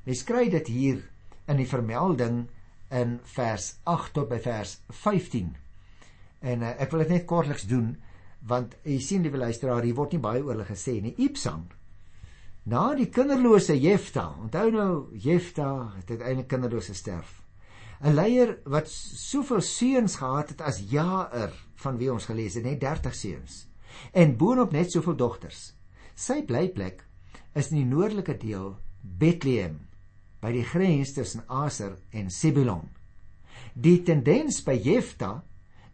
Hy 0.05 0.15
skryf 0.17 0.51
dit 0.51 0.67
hier 0.67 1.01
in 1.49 1.57
die 1.57 1.69
vermelding 1.69 2.45
in 2.89 3.19
vers 3.35 3.75
8 3.83 4.13
tot 4.13 4.29
by 4.29 4.39
vers 4.41 4.79
15. 5.03 5.51
En 6.39 6.63
uh, 6.63 6.75
ek 6.81 6.91
wil 6.91 7.03
dit 7.05 7.17
net 7.17 7.27
kortliks 7.29 7.67
doen 7.69 7.93
want 8.47 8.75
jy 8.87 8.99
sien 9.03 9.25
die 9.25 9.33
luisteraar 9.35 9.83
hier 9.83 9.97
word 9.97 10.15
nie 10.15 10.23
baie 10.23 10.41
oor 10.43 10.53
hulle 10.53 10.67
gesê 10.67 10.99
nie 11.03 11.15
Ipsan 11.19 11.65
na 12.69 12.93
die 12.95 13.09
kinderlose 13.11 13.75
Jefta 13.75 14.29
onthou 14.39 14.69
nou 14.71 14.91
Jefta 15.17 15.69
het 15.97 16.11
uiteindelik 16.11 16.47
kinderlose 16.47 16.93
sterf 16.95 17.41
'n 17.99 18.15
leier 18.15 18.57
wat 18.65 18.87
soveel 18.87 19.61
seuns 19.61 20.15
gehad 20.15 20.49
het 20.49 20.61
as 20.61 20.79
Jair 20.91 21.51
van 21.75 21.97
wie 21.97 22.11
ons 22.13 22.25
gelees 22.25 22.55
het 22.55 22.63
net 22.63 22.79
30 22.79 23.15
seuns 23.15 23.67
en 24.13 24.37
boonop 24.37 24.71
net 24.71 24.91
soveel 24.91 25.15
dogters 25.15 25.73
sy 26.15 26.41
blyplek 26.43 27.03
is 27.53 27.71
in 27.71 27.81
die 27.81 27.89
noordelike 27.89 28.37
deel 28.37 28.77
Bethlehem 29.01 29.79
by 30.41 30.51
die 30.55 30.63
grens 30.63 31.13
tussen 31.13 31.43
Aser 31.47 31.97
en 32.11 32.29
Sebulon 32.29 32.87
die 33.73 33.99
tendens 34.03 34.61
by 34.65 34.75
Jefta 34.75 35.39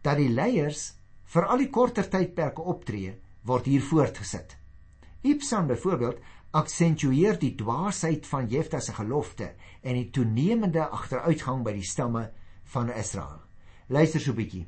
dat 0.06 0.20
die 0.20 0.30
leiers 0.30 0.94
vir 1.34 1.48
al 1.50 1.62
die 1.64 1.72
korter 1.74 2.08
tydperke 2.10 2.64
optree 2.64 3.16
word 3.46 3.68
hier 3.70 3.84
voortgesit. 3.84 4.56
Ibsan 5.26 5.68
byvoorbeeld 5.70 6.22
aksentueer 6.56 7.38
die 7.42 7.54
dwaasheid 7.58 8.26
van 8.30 8.48
Jefta 8.50 8.80
se 8.80 8.94
gelofte 8.96 9.52
en 9.84 9.98
die 9.98 10.10
toenemende 10.14 10.86
agteruitgang 10.88 11.66
by 11.66 11.76
die 11.76 11.86
stamme 11.86 12.30
van 12.74 12.90
Israel. 12.94 13.42
Luister 13.90 14.20
so 14.20 14.32
'n 14.32 14.38
bietjie. 14.38 14.66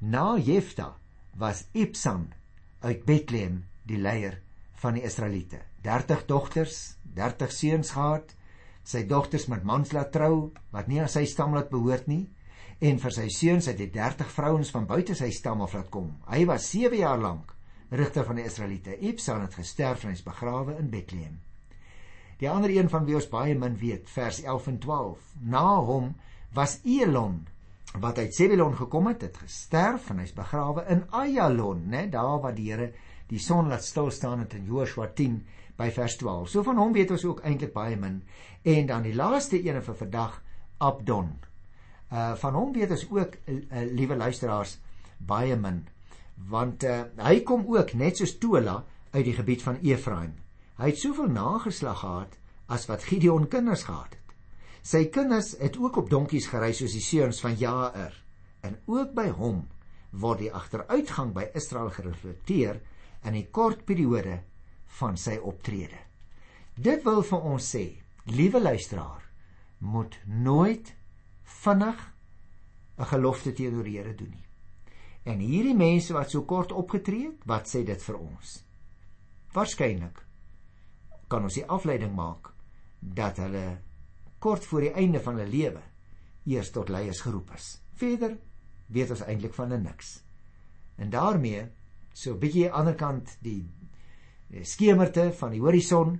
Na 0.00 0.36
Jefta 0.38 0.96
was 1.36 1.66
Ibsan 1.72 2.32
uit 2.80 3.04
Bethlehem 3.04 3.64
die 3.86 3.98
leier 3.98 4.38
van 4.74 4.94
die 4.94 5.02
Israeliete. 5.02 5.71
30 5.82 6.26
dogters, 6.26 6.96
30 7.14 7.52
seuns 7.52 7.90
gehad. 7.96 8.34
Sy 8.84 9.04
dogters 9.06 9.48
met 9.50 9.64
mans 9.66 9.92
laat 9.94 10.12
trou 10.14 10.52
wat 10.74 10.88
nie 10.90 11.00
aan 11.02 11.10
sy 11.10 11.24
stam 11.30 11.54
laat 11.54 11.70
behoort 11.70 12.08
nie 12.10 12.26
en 12.82 12.98
vir 12.98 13.14
sy 13.14 13.28
seuns 13.30 13.68
het 13.70 13.78
hy 13.78 13.86
30 13.94 14.30
vrouens 14.34 14.72
van 14.74 14.88
buite 14.90 15.14
sy 15.14 15.28
stam 15.30 15.62
af 15.62 15.76
laat 15.76 15.90
kom. 15.94 16.08
Hy 16.26 16.42
was 16.50 16.66
7 16.72 16.98
jaar 16.98 17.20
lank 17.20 17.52
rigter 17.94 18.26
van 18.26 18.40
die 18.40 18.46
Israeliete. 18.48 18.96
Ibsan 18.98 19.44
het 19.44 19.54
gesterf 19.54 20.02
en 20.02 20.10
hy's 20.10 20.24
begrawe 20.26 20.74
in 20.80 20.90
Bethlehem. 20.90 21.38
Die 22.40 22.50
ander 22.50 22.72
een 22.74 22.90
van 22.90 23.06
wie 23.06 23.14
ons 23.14 23.28
baie 23.30 23.54
min 23.54 23.76
weet, 23.78 24.08
vers 24.10 24.40
11 24.42 24.68
en 24.72 24.78
12. 24.82 25.32
Na 25.46 25.66
hom 25.78 26.14
was 26.56 26.80
Elon 26.82 27.44
wat 28.02 28.18
uit 28.18 28.34
Zebulon 28.34 28.72
gekom 28.74 29.10
het, 29.10 29.22
het 29.28 29.36
gesterf 29.36 30.08
en 30.10 30.22
hy's 30.22 30.32
begrawe 30.34 30.86
in 30.90 31.04
Ayalon, 31.12 31.84
né, 31.92 32.06
daar 32.10 32.40
waar 32.40 32.54
die 32.56 32.70
Here 32.70 32.88
die 33.28 33.40
son 33.40 33.68
laat 33.68 33.84
stil 33.84 34.10
staan 34.10 34.42
het 34.42 34.56
in 34.56 34.64
Joshua 34.68 35.10
10 35.12 35.42
by 35.76 35.90
vers 35.90 36.16
12. 36.16 36.48
So 36.48 36.62
van 36.62 36.78
hom 36.78 36.92
weet 36.92 37.10
ons 37.10 37.24
ook 37.24 37.40
eintlik 37.46 37.72
baie 37.72 37.96
min. 37.96 38.22
En 38.62 38.86
dan 38.86 39.02
die 39.02 39.14
laaste 39.14 39.58
een 39.58 39.82
vir 39.82 39.96
vandag, 39.96 40.42
Abdon. 40.78 41.32
Uh 42.12 42.32
van 42.36 42.54
hom 42.54 42.72
weet 42.72 42.90
ons 42.90 43.06
ook 43.10 43.36
uh, 43.46 43.54
uh, 43.56 43.84
liewe 43.92 44.16
luisteraars 44.16 44.78
baie 45.18 45.56
min 45.56 45.84
want 46.48 46.84
uh, 46.84 47.02
hy 47.22 47.40
kom 47.46 47.66
ook 47.70 47.94
net 47.98 48.18
soos 48.18 48.36
Tola 48.40 48.82
uit 49.12 49.24
die 49.26 49.36
gebied 49.36 49.62
van 49.62 49.78
Efraim. 49.84 50.32
Hy 50.80 50.90
het 50.90 50.98
soveel 50.98 51.30
nageslag 51.30 52.00
gehad 52.00 52.38
as 52.72 52.88
wat 52.88 53.04
Gideon 53.04 53.48
kinders 53.52 53.84
gehad 53.86 54.16
het. 54.16 54.34
Sy 54.82 55.04
kinders 55.14 55.52
het 55.60 55.76
ook 55.78 56.00
op 56.00 56.10
donkies 56.10 56.48
gery 56.50 56.72
soos 56.74 56.96
die 56.96 57.04
seuns 57.04 57.40
van 57.44 57.54
Jair 57.54 58.16
en 58.66 58.78
ook 58.90 59.12
by 59.14 59.28
hom 59.36 59.66
word 60.10 60.42
die 60.42 60.52
agteruitgang 60.52 61.30
by 61.36 61.46
Israel 61.54 61.92
gereflekteer 61.94 62.80
in 63.28 63.36
die 63.36 63.46
kort 63.54 63.84
periode 63.86 64.40
van 64.98 65.16
sy 65.16 65.38
optrede. 65.40 65.98
Dit 66.74 67.04
wil 67.04 67.22
vir 67.22 67.44
ons 67.52 67.68
sê, 67.74 67.84
liewe 68.32 68.60
luisteraar, 68.60 69.22
moet 69.78 70.18
nooit 70.26 70.94
vinnig 71.62 72.12
'n 72.98 73.04
gelofte 73.04 73.52
teenoor 73.52 73.84
die 73.84 73.98
Here 73.98 74.14
doen 74.14 74.30
nie. 74.30 74.46
En 75.24 75.38
hierdie 75.38 75.74
mense 75.74 76.12
wat 76.12 76.30
so 76.30 76.44
kort 76.44 76.72
opgetree 76.72 77.26
het, 77.26 77.44
wat 77.46 77.68
sê 77.68 77.84
dit 77.84 78.02
vir 78.02 78.18
ons? 78.18 78.64
Waarskynlik 79.52 80.26
kan 81.28 81.42
ons 81.42 81.54
die 81.54 81.66
afleiding 81.66 82.14
maak 82.14 82.52
dat 83.00 83.36
hulle 83.36 83.80
kort 84.38 84.64
voor 84.64 84.80
die 84.80 84.94
einde 84.94 85.20
van 85.20 85.38
hulle 85.38 85.50
lewe 85.50 85.82
eers 86.44 86.70
tot 86.70 86.88
leiers 86.88 87.20
geroep 87.20 87.52
is. 87.54 87.82
Verder 87.94 88.36
weet 88.92 89.10
ons 89.10 89.22
eintlik 89.22 89.54
van 89.54 89.82
niks. 89.82 90.22
En 90.96 91.10
daarmee 91.10 91.70
so 92.12 92.34
'n 92.34 92.38
bietjie 92.38 92.64
aan 92.64 92.70
die 92.70 92.78
ander 92.78 92.94
kant 92.94 93.36
die 93.40 93.70
skemerte 94.62 95.30
van 95.38 95.54
die 95.54 95.60
horison 95.62 96.16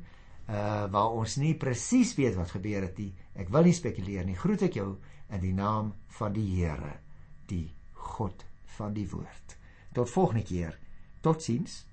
uh 0.48 0.86
waar 0.90 1.14
ons 1.14 1.36
nie 1.38 1.54
presies 1.54 2.14
weet 2.18 2.34
wat 2.36 2.50
gebeur 2.56 2.82
het 2.82 2.98
nie. 2.98 3.12
Ek 3.38 3.52
wil 3.52 3.68
nie 3.68 3.76
spekuleer 3.76 4.24
nie. 4.26 4.36
Groet 4.36 4.64
ek 4.66 4.76
jou 4.80 4.88
in 5.32 5.40
die 5.40 5.54
naam 5.54 5.92
van 6.18 6.34
die 6.34 6.48
Here, 6.56 6.98
die 7.48 7.70
God 7.92 8.44
van 8.76 8.92
die 8.96 9.06
woord. 9.08 9.56
Tot 9.94 10.10
volgende 10.10 10.44
keer. 10.44 10.78
Totsiens. 11.22 11.84